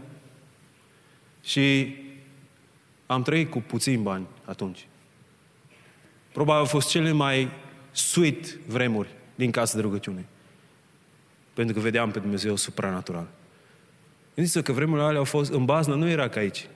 [1.42, 1.96] Și
[3.06, 4.86] am trăit cu puțini bani atunci.
[6.32, 7.48] Probabil au fost cele mai
[7.90, 10.26] sweet vremuri din casă de rugăciune.
[11.54, 13.26] Pentru că vedeam pe Dumnezeu supranatural.
[14.34, 16.68] Gândiți-vă că vremurile alea au fost, în baznă nu era ca aici.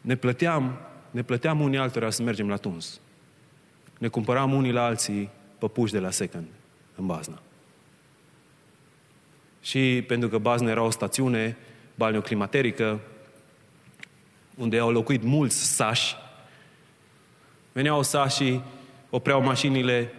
[0.00, 0.78] Ne plăteam,
[1.10, 3.00] ne plăteam unii altora să mergem la tuns.
[3.98, 5.30] Ne cumpăram unii la alții
[5.62, 6.44] păpuși de la second,
[6.94, 7.40] în baznă.
[9.60, 11.56] Și pentru că baznă era o stațiune
[11.94, 13.00] balneoclimaterică,
[14.54, 16.14] unde au locuit mulți sași,
[17.72, 18.62] veneau sașii,
[19.10, 20.12] opreau mașinile,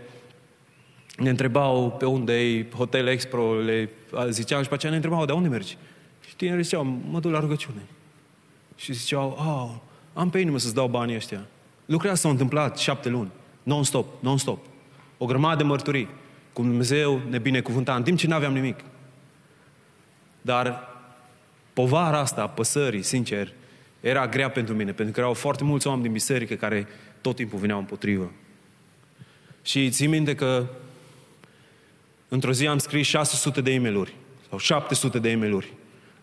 [1.17, 3.89] ne întrebau pe unde e Hotel Expro, le
[4.29, 5.77] ziceam și pe aceea ne întrebau, de unde mergi?
[6.27, 7.81] Și tinerii ziceau, mă duc la rugăciune.
[8.75, 9.81] Și ziceau, oh,
[10.13, 11.45] am pe inimă să-ți dau banii ăștia.
[11.85, 13.29] Lucrurile s-au întâmplat șapte luni,
[13.63, 14.71] non-stop, non-stop.
[15.23, 16.09] O grămadă de mărturii.
[16.53, 18.79] Cum Dumnezeu ne binecuvânta, în timp ce nu aveam nimic.
[20.41, 20.89] Dar
[21.73, 23.53] povara asta a păsării, sincer,
[23.99, 26.87] era grea pentru mine, pentru că erau foarte mulți oameni din biserică care
[27.21, 28.31] tot timpul veneau împotrivă.
[29.61, 30.65] Și țin minte că
[32.27, 34.07] într-o zi am scris 600 de e
[34.49, 35.59] sau 700 de e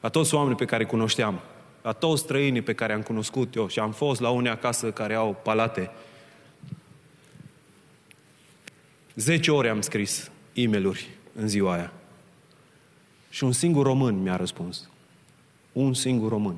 [0.01, 1.41] la toți oamenii pe care cunoșteam,
[1.83, 5.15] la toți străinii pe care am cunoscut eu și am fost la unii acasă care
[5.15, 5.91] au palate.
[9.15, 10.69] Zece ore am scris e
[11.35, 11.93] în ziua aia.
[13.31, 14.89] Și un singur român mi-a răspuns.
[15.73, 16.57] Un singur român.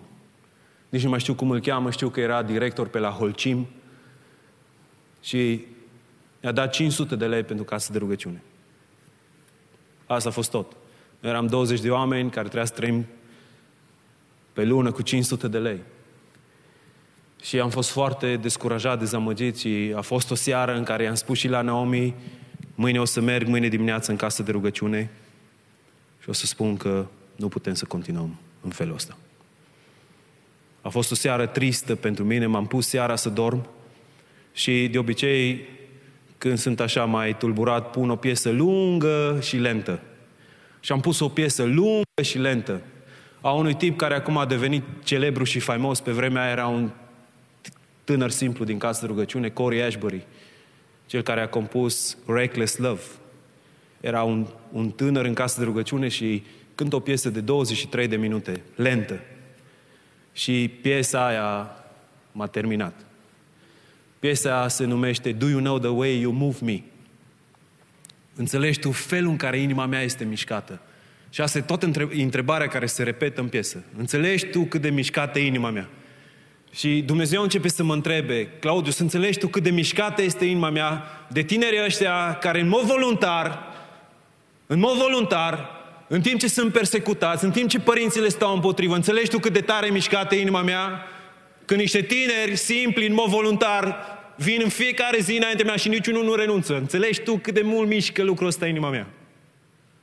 [0.89, 3.67] Nici nu mai știu cum îl cheamă, știu că era director pe la Holcim
[5.23, 5.65] și
[6.43, 8.43] mi-a dat 500 de lei pentru casă de rugăciune.
[10.07, 10.73] Asta a fost tot.
[11.21, 13.07] Noi eram 20 de oameni care trebuia să trăim
[14.53, 15.81] pe lună cu 500 de lei.
[17.43, 21.39] Și am fost foarte descurajat, dezamăgit și a fost o seară în care i-am spus
[21.39, 22.15] și la Naomi,
[22.75, 25.11] mâine o să merg, mâine dimineață în casă de rugăciune
[26.23, 29.17] și o să spun că nu putem să continuăm în felul ăsta.
[30.81, 33.67] A fost o seară tristă pentru mine, m-am pus seara să dorm
[34.53, 35.69] și de obicei
[36.39, 40.01] când sunt așa mai tulburat, pun o piesă lungă și lentă.
[40.81, 42.81] Și am pus o piesă lungă și lentă
[43.41, 46.01] a unui tip care acum a devenit celebru și faimos.
[46.01, 46.91] Pe vremea aia era un
[48.13, 50.23] tânăr simplu din casă de rugăciune, Corey Ashbury,
[51.07, 53.03] cel care a compus Reckless Love.
[54.01, 56.43] Era un, un tânăr în casă de rugăciune și
[56.75, 59.21] cântă o piesă de 23 de minute, lentă.
[60.33, 61.77] Și piesa aia
[62.33, 62.95] m-a terminat.
[64.19, 66.81] Piesa se numește Do You Know The Way You Move Me?
[68.35, 70.81] Înțelegi tu felul în care inima mea este mișcată.
[71.31, 71.83] Și asta e tot
[72.13, 73.83] întrebarea care se repetă în piesă.
[73.99, 75.89] Înțelegi tu cât de mișcată e inima mea?
[76.75, 80.71] Și Dumnezeu începe să mă întrebe, Claudiu, să înțelegi tu cât de mișcată este inima
[80.71, 83.63] mea de tineri ăștia care în mod voluntar,
[84.67, 85.69] în mod voluntar,
[86.09, 89.53] în timp ce sunt persecutați, în timp ce părinții le stau împotrivă, înțelegi tu cât
[89.53, 91.07] de tare e mișcată inima mea?
[91.65, 93.97] Când niște tineri simpli, în mod voluntar,
[94.37, 96.77] vin în fiecare zi înainte mea și niciunul nu renunță.
[96.77, 99.07] Înțelegi tu cât de mult mișcă lucrul ăsta inima mea?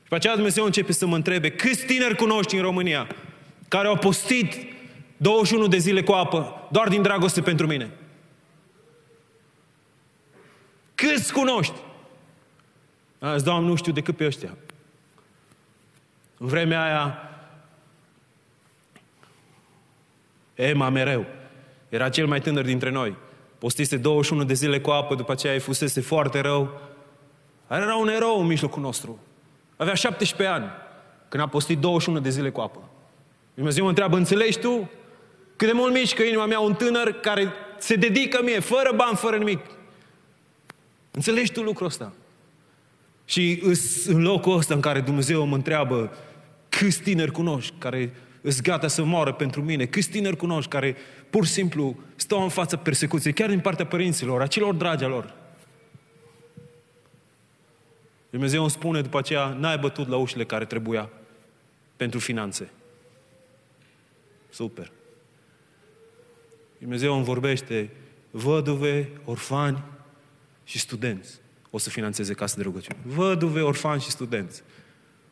[0.02, 3.08] Și pe aceea Dumnezeu începe să mă întrebe, câți tineri cunoști în România
[3.68, 4.54] care au postit
[5.22, 7.92] 21 de zile cu apă doar din dragoste pentru mine?
[10.96, 11.74] Câți cunoști?
[13.20, 14.58] Azi, Doamne, nu știu decât pe ăștia.
[16.38, 17.30] În vremea aia,
[20.56, 21.26] Ema mereu,
[21.90, 23.16] era cel mai tânăr dintre noi.
[23.58, 26.82] Postise 21 de zile cu apă, după aceea îi fusese foarte rău.
[27.70, 29.20] Era un erou în mijlocul nostru.
[29.78, 30.70] avea 17 ani,
[31.30, 32.80] când a postit 21 de zile cu apă.
[33.54, 34.90] Dumnezeu mă întreabă, înțelegi tu
[35.60, 39.18] cât de mult mici că inima mea un tânăr care se dedică mie, fără bani,
[39.18, 39.60] fără nimic.
[41.12, 42.14] Înțelegi tu lucrul ăsta?
[43.26, 43.64] Și
[44.08, 46.18] în locul ăsta în care Dumnezeu mă întreabă
[46.70, 50.96] câți tineri cunoști care îs gata să moară pentru mine, câți tineri cunoști care
[51.30, 55.34] pur și simplu stau în fața persecuției, chiar din partea părinților, a celor dragi lor.
[58.30, 61.10] Dumnezeu îmi spune după aceea, n-ai bătut la ușile care trebuia
[61.98, 62.70] pentru finanțe.
[64.50, 64.92] Super.
[66.80, 67.90] Dumnezeu îmi vorbește,
[68.32, 69.84] văduve, orfani
[70.64, 72.98] și studenți o să financeze casă de rugăciune.
[73.04, 74.64] Văduve, orfani și studenți.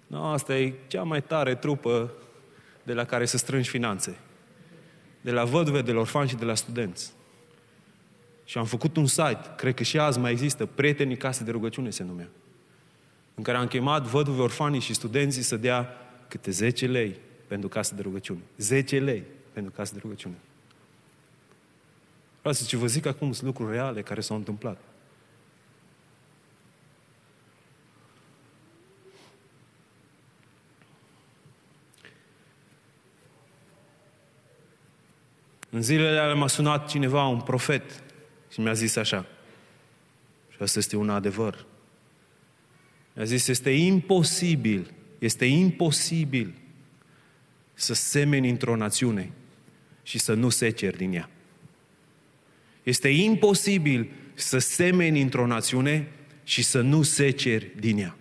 [0.08, 2.12] No, asta e cea mai tare trupă
[2.84, 4.18] de la care să strângi finanțe.
[5.22, 7.12] De la văduve, de la orfani și de la studenți.
[8.46, 11.90] Și am făcut un site, cred că și azi mai există, Prietenii Case de Rugăciune
[11.90, 12.28] se numea,
[13.36, 15.90] în care am chemat văduve, orfanii și studenții să dea
[16.28, 17.16] câte 10 lei
[17.48, 18.40] pentru casă de rugăciune.
[18.58, 19.24] 10 lei
[19.54, 20.36] pentru casă de rugăciune.
[22.48, 24.82] Vreau să ce vă zic acum sunt lucruri reale care s-au întâmplat.
[35.70, 38.04] În zilele alea m-a sunat cineva, un profet,
[38.52, 39.26] și mi-a zis așa.
[40.50, 41.66] Și asta este un adevăr.
[43.14, 46.54] Mi-a zis, este imposibil, este imposibil
[47.74, 49.32] să semeni într-o națiune
[50.04, 51.30] și să nu seceri din ea.
[52.88, 56.12] Este imposibil să semeni într-o națiune
[56.44, 58.16] și să nu seceri din ea.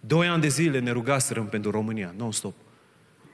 [0.00, 2.54] Doi ani de zile ne rugaserăm pentru România, non-stop.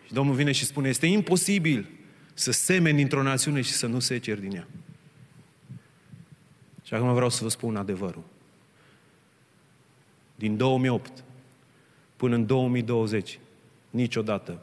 [0.07, 1.89] Și Domnul vine și spune, este imposibil
[2.35, 4.66] să semeni într-o națiune și să nu seceri din ea.
[6.85, 8.24] Și acum vreau să vă spun adevărul.
[10.35, 11.24] Din 2008
[12.16, 13.39] până în 2020,
[13.91, 14.62] niciodată,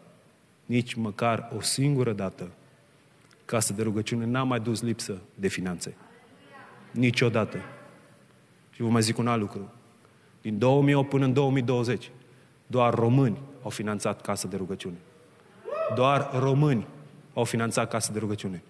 [0.65, 2.51] nici măcar o singură dată,
[3.47, 5.95] casă de rugăciune n-a mai dus lipsă de finanțe.
[6.91, 7.57] Niciodată.
[8.71, 9.71] Și vă mai zic un alt lucru.
[10.41, 12.11] Din 2008 până în 2020,
[12.67, 14.95] doar români au finanțat casă de rugăciune.
[15.95, 16.87] Doar români
[17.33, 18.63] au finanțat casă de rugăciune.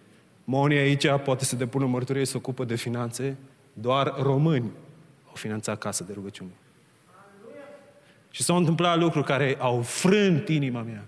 [0.43, 3.37] Moni aici poate să depună mărturie să ocupă de finanțe,
[3.73, 4.71] doar români
[5.27, 6.51] au finanțat casă de rugăciune.
[8.31, 11.05] Și s-au întâmplat lucruri care au frânt inima mea.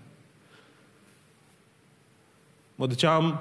[2.74, 3.40] Mă duceam,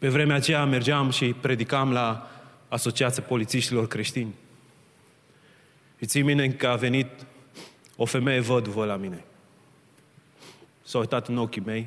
[0.00, 2.30] pe vremea aceea mergeam și predicam la
[2.68, 4.34] Asociația Polițiștilor Creștini.
[5.98, 7.06] Și ții mine că a venit
[7.96, 9.24] o femeie văduvă la mine.
[10.82, 11.86] S-a uitat în ochii mei,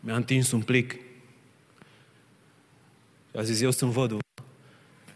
[0.00, 0.92] mi-a întins un plic
[3.30, 4.20] și a zis, eu sunt văduvă,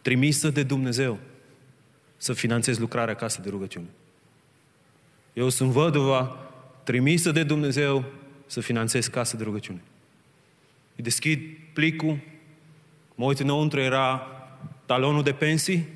[0.03, 1.19] trimisă de Dumnezeu
[2.17, 3.89] să finanțez lucrarea casă de rugăciune.
[5.33, 6.37] Eu sunt văduva
[6.83, 8.05] trimisă de Dumnezeu
[8.47, 9.83] să finanțez casă de rugăciune.
[10.97, 11.41] Îi deschid
[11.73, 12.19] plicul,
[13.15, 14.27] mă uit înăuntru, era
[14.87, 15.87] talonul de pensii,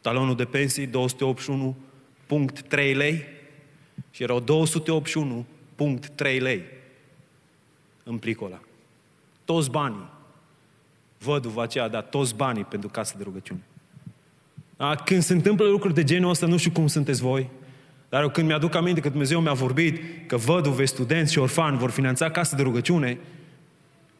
[0.00, 0.90] talonul de pensii 281.3
[2.94, 3.22] lei
[4.10, 6.62] și erau 281.3 lei
[8.02, 8.60] în plicul ăla.
[9.44, 10.12] Toți banii.
[11.18, 13.60] Văduva aceea a dat toți banii pentru casă de rugăciune.
[14.76, 14.94] Da?
[14.94, 17.50] Când se întâmplă lucruri de genul ăsta, nu știu cum sunteți voi,
[18.08, 21.90] dar eu când mi-aduc aminte că Dumnezeu mi-a vorbit că văduve, studenți și orfani vor
[21.90, 23.18] finanța casă de rugăciune,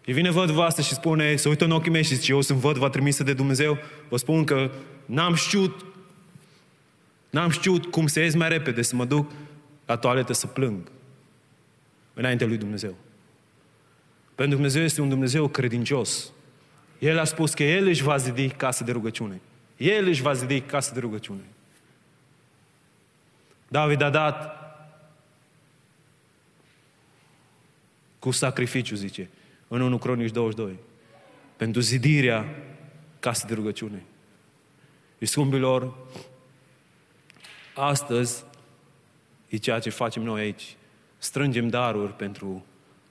[0.04, 2.58] și vine văduva asta și spune, se uită în ochii mei și zice, eu sunt
[2.58, 3.78] văduva trimisă de Dumnezeu,
[4.08, 4.70] vă spun că
[5.06, 5.84] n-am știut,
[7.30, 9.30] n-am știut cum să ies mai repede, să mă duc
[9.86, 10.90] la toaletă să plâng
[12.14, 12.94] înainte lui Dumnezeu.
[14.34, 16.32] Pentru Dumnezeu este un Dumnezeu credincios.
[16.98, 19.40] El a spus că El își va zidi casă de rugăciune.
[19.76, 21.44] El își va zidi casă de rugăciune.
[23.68, 24.58] David a dat
[28.18, 29.28] cu sacrificiu, zice,
[29.74, 30.76] în 1 Cronici 22,
[31.56, 32.44] pentru zidirea
[33.20, 34.02] casei de rugăciune.
[35.18, 35.94] Și scumbilor,
[37.74, 38.44] astăzi
[39.48, 40.76] e ceea ce facem noi aici.
[41.18, 42.64] Strângem daruri pentru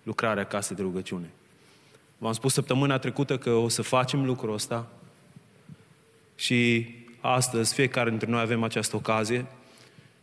[0.04, 1.30] lucrarea casei de rugăciune.
[2.18, 4.92] V-am spus săptămâna trecută că o să facem lucrul ăsta
[6.36, 6.88] și
[7.22, 9.46] astăzi fiecare dintre noi avem această ocazie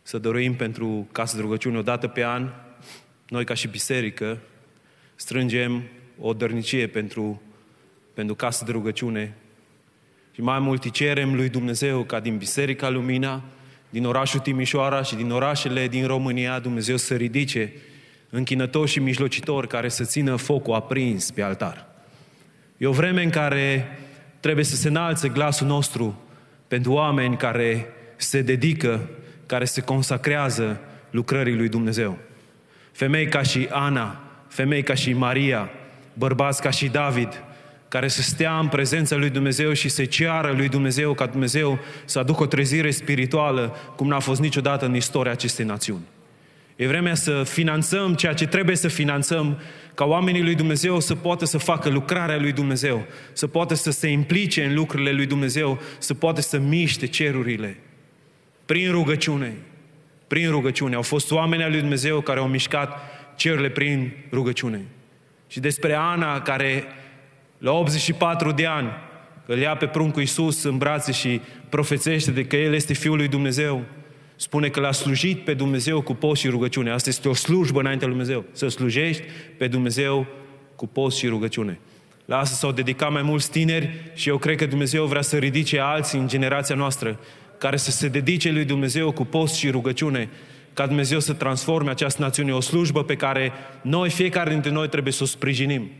[0.01, 2.49] să dăruim pentru casă de rugăciune o dată pe an.
[3.27, 4.37] Noi ca și biserică
[5.15, 5.83] strângem
[6.21, 7.41] o dărnicie pentru,
[8.13, 9.33] pentru casă de rugăciune
[10.33, 13.43] și mai mult îi cerem lui Dumnezeu ca din Biserica Lumina,
[13.89, 17.73] din orașul Timișoara și din orașele din România, Dumnezeu să ridice
[18.29, 21.87] închinători și mijlocitori care să țină focul aprins pe altar.
[22.77, 23.97] E o vreme în care
[24.39, 26.21] trebuie să se înalțe glasul nostru
[26.67, 29.09] pentru oameni care se dedică,
[29.45, 30.79] care se consacrează
[31.09, 32.17] lucrării lui Dumnezeu.
[32.91, 35.69] Femei ca și Ana, femei ca și Maria,
[36.13, 37.43] bărbați ca și David,
[37.87, 42.19] care să stea în prezența lui Dumnezeu și să ceară lui Dumnezeu ca Dumnezeu să
[42.19, 46.03] aducă o trezire spirituală cum n-a fost niciodată în istoria acestei națiuni.
[46.75, 49.59] E vremea să finanțăm ceea ce trebuie să finanțăm
[49.93, 54.07] ca oamenii lui Dumnezeu să poată să facă lucrarea lui Dumnezeu, să poată să se
[54.07, 57.77] implice în lucrurile lui Dumnezeu, să poată să miște cerurile.
[58.65, 59.53] Prin rugăciune.
[60.27, 60.95] Prin rugăciune.
[60.95, 62.99] Au fost oameni al lui Dumnezeu care au mișcat
[63.35, 64.81] cerurile prin rugăciune.
[65.51, 66.83] Și despre Ana care
[67.57, 68.89] la 84 de ani
[69.45, 73.27] îl ia pe pruncul Iisus în brațe și profețește de că El este Fiul lui
[73.27, 73.83] Dumnezeu,
[74.35, 76.91] spune că l-a slujit pe Dumnezeu cu post și rugăciune.
[76.91, 78.45] Asta este o slujbă înaintea lui Dumnezeu.
[78.51, 79.23] Să slujești
[79.57, 80.27] pe Dumnezeu
[80.75, 81.79] cu post și rugăciune.
[82.25, 85.79] La asta s-au dedicat mai mulți tineri și eu cred că Dumnezeu vrea să ridice
[85.79, 87.19] alții în generația noastră
[87.57, 90.29] care să se dedice lui Dumnezeu cu post și rugăciune,
[90.73, 95.13] ca Dumnezeu să transforme această națiune, o slujbă pe care noi, fiecare dintre noi, trebuie
[95.13, 95.91] să o sprijinim.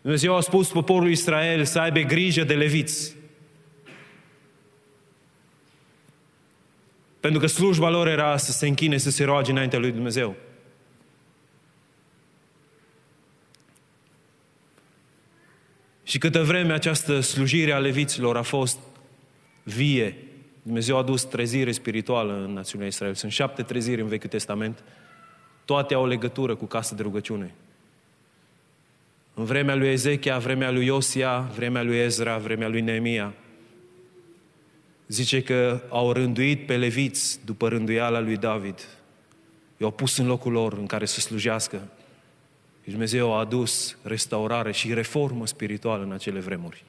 [0.00, 3.16] Dumnezeu a spus poporului Israel să aibă grijă de leviți.
[7.20, 10.36] Pentru că slujba lor era să se închine, să se roage înaintea lui Dumnezeu.
[16.02, 18.78] Și câtă vreme această slujire a leviților a fost
[19.62, 20.16] vie,
[20.68, 23.14] Dumnezeu a adus trezire spirituală în națiunea Israel.
[23.14, 24.82] Sunt șapte treziri în Vechiul Testament.
[25.64, 27.54] Toate au o legătură cu casă de rugăciune.
[29.34, 33.34] În vremea lui Ezechia, vremea lui Iosia, vremea lui Ezra, vremea lui Neemia,
[35.06, 38.88] zice că au rânduit pe leviți după rânduiala lui David.
[39.76, 41.88] I-au pus în locul lor în care să slujească.
[42.84, 46.84] Și Dumnezeu a adus restaurare și reformă spirituală în acele vremuri.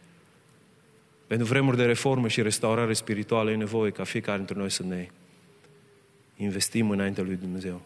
[1.29, 5.07] Pentru vremuri de reformă și restaurare spirituală e nevoie ca fiecare dintre noi să ne
[6.37, 7.81] investim înaintea lui Dumnezeu.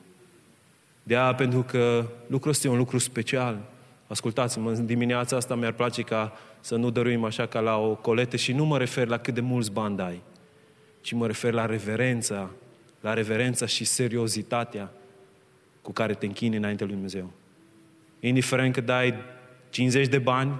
[1.03, 3.59] De aia, pentru că lucrul ăsta e un lucru special.
[4.07, 8.35] Ascultați-mă, în dimineața asta mi-ar place ca să nu dăruim așa ca la o coletă
[8.35, 10.21] și nu mă refer la cât de mulți bani dai,
[11.01, 12.49] ci mă refer la reverența,
[13.01, 14.91] la reverența și seriozitatea
[15.81, 17.31] cu care te închini înainte lui Dumnezeu.
[18.19, 19.13] Indiferent că dai
[19.69, 20.51] 50 de bani,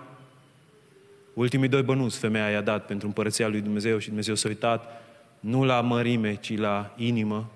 [1.33, 5.01] ultimii doi bănuți femeia i-a dat pentru împărăția lui Dumnezeu și Dumnezeu s-a uitat
[5.39, 7.51] nu la mărime, ci la inimă,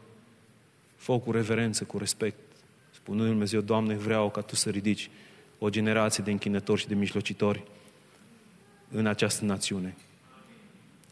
[0.95, 2.37] fă cu reverență, cu respect.
[2.95, 5.09] Spunând lui Dumnezeu, Doamne, vreau ca Tu să ridici
[5.59, 7.63] o generație de închinători și de mijlocitori
[8.91, 9.95] în această națiune.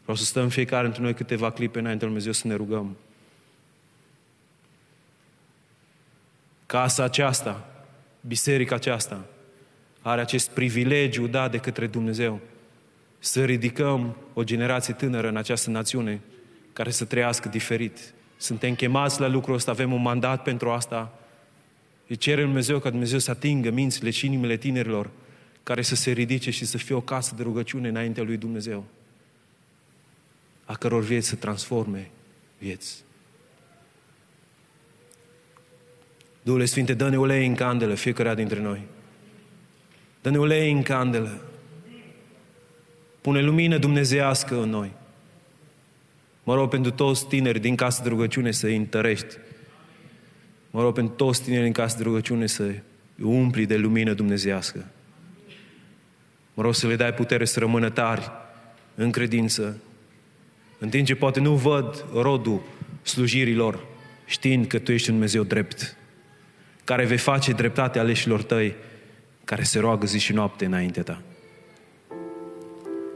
[0.01, 2.97] Vreau să stăm fiecare dintre noi câteva clipe înainte lui Dumnezeu să ne rugăm.
[6.65, 7.85] Casa aceasta,
[8.21, 9.25] biserica aceasta,
[10.01, 12.39] are acest privilegiu dat de către Dumnezeu
[13.26, 16.22] să ridicăm o generație tânără în această națiune
[16.73, 18.14] care să trăiască diferit.
[18.38, 21.19] Suntem chemați la lucrul ăsta, avem un mandat pentru asta.
[22.07, 25.10] Îi cere Dumnezeu ca Dumnezeu să atingă mințile și inimile tinerilor
[25.64, 28.85] care să se ridice și să fie o casă de rugăciune înaintea lui Dumnezeu,
[30.65, 32.10] a căror vieți să transforme
[32.57, 33.03] vieți.
[36.41, 38.81] Duhul Sfinte, dă-ne ulei în candelă fiecare dintre noi.
[40.22, 41.41] Dă-ne ulei în candelă.
[43.26, 44.91] Pune lumină dumnezească în noi.
[46.43, 49.35] Mă rog pentru toți tineri din casă de rugăciune să îi întărești.
[50.72, 52.73] Mă rog pentru toți tineri din casă de rugăciune să
[53.22, 54.85] umpli de lumină dumnezească.
[56.53, 58.31] Mă rog să le dai putere să rămână tari
[58.95, 59.77] în credință,
[60.80, 62.61] în timp ce poate nu văd rodul
[63.02, 63.85] slujirilor,
[64.26, 65.97] știind că Tu ești un Dumnezeu drept,
[66.84, 68.76] care vei face dreptate aleșilor Tăi,
[69.43, 71.22] care se roagă zi și noapte înaintea Ta.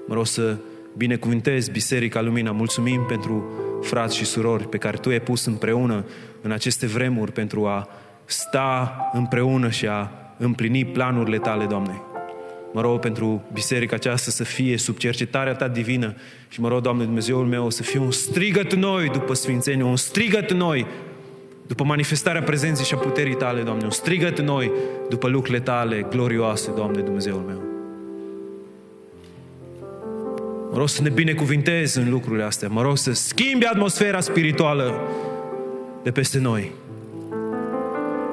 [0.09, 0.57] Mă rog să
[0.97, 2.51] binecuvintezi Biserica Lumina.
[2.51, 3.49] Mulțumim pentru
[3.81, 6.05] frați și surori pe care Tu ai pus împreună
[6.41, 7.89] în aceste vremuri pentru a
[8.25, 12.01] sta împreună și a împlini planurile Tale, Doamne.
[12.73, 16.15] Mă rog pentru biserica aceasta să fie sub cercetarea Ta divină
[16.47, 20.51] și mă rog, Doamne Dumnezeul meu, să fie un strigăt noi după Sfințenie, un strigăt
[20.51, 20.85] noi
[21.67, 24.71] după manifestarea prezenței și a puterii Tale, Doamne, un strigăt noi
[25.09, 27.68] după lucrurile Tale glorioase, Doamne Dumnezeul meu.
[30.71, 32.67] Mă rog să ne binecuvintezi în lucrurile astea.
[32.67, 34.93] Mă rog să schimbi atmosfera spirituală
[36.03, 36.71] de peste noi.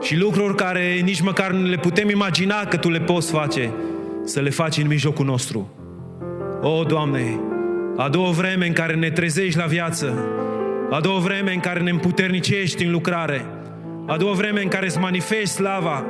[0.03, 3.73] Și lucruri care nici măcar nu le putem imagina că Tu le poți face,
[4.25, 5.71] să le faci în mijlocul nostru.
[6.63, 7.41] O, Doamne,
[7.97, 10.15] a doua vreme în care ne trezești la viață,
[10.91, 13.47] a doua vreme în care ne împuternicești în lucrare,
[14.07, 16.05] a doua vreme în care îți manifesti slava,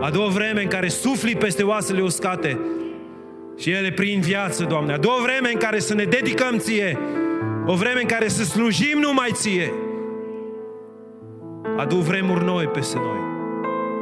[0.00, 2.58] a doua vreme în care sufli peste oasele uscate
[3.60, 6.98] și ele prin viață, Doamne, a doua vreme în care să ne dedicăm Ție
[7.66, 9.72] O vreme în care să slujim numai ție.
[11.76, 13.18] Adu vremuri noi peste noi,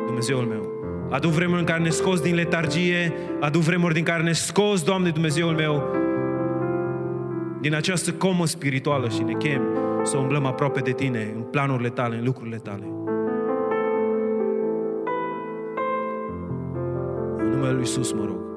[0.07, 0.67] Dumnezeul meu.
[1.11, 5.11] Adu vremuri în care ne scos din letargie, adu vremuri din care ne scos, Doamne
[5.11, 5.83] Dumnezeul meu,
[7.61, 9.63] din această comă spirituală și ne chem
[10.03, 12.85] să umblăm aproape de Tine, în planurile Tale, în lucrurile Tale.
[17.37, 18.48] În numele Lui Iisus mă rog.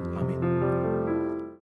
[0.00, 0.47] I mean.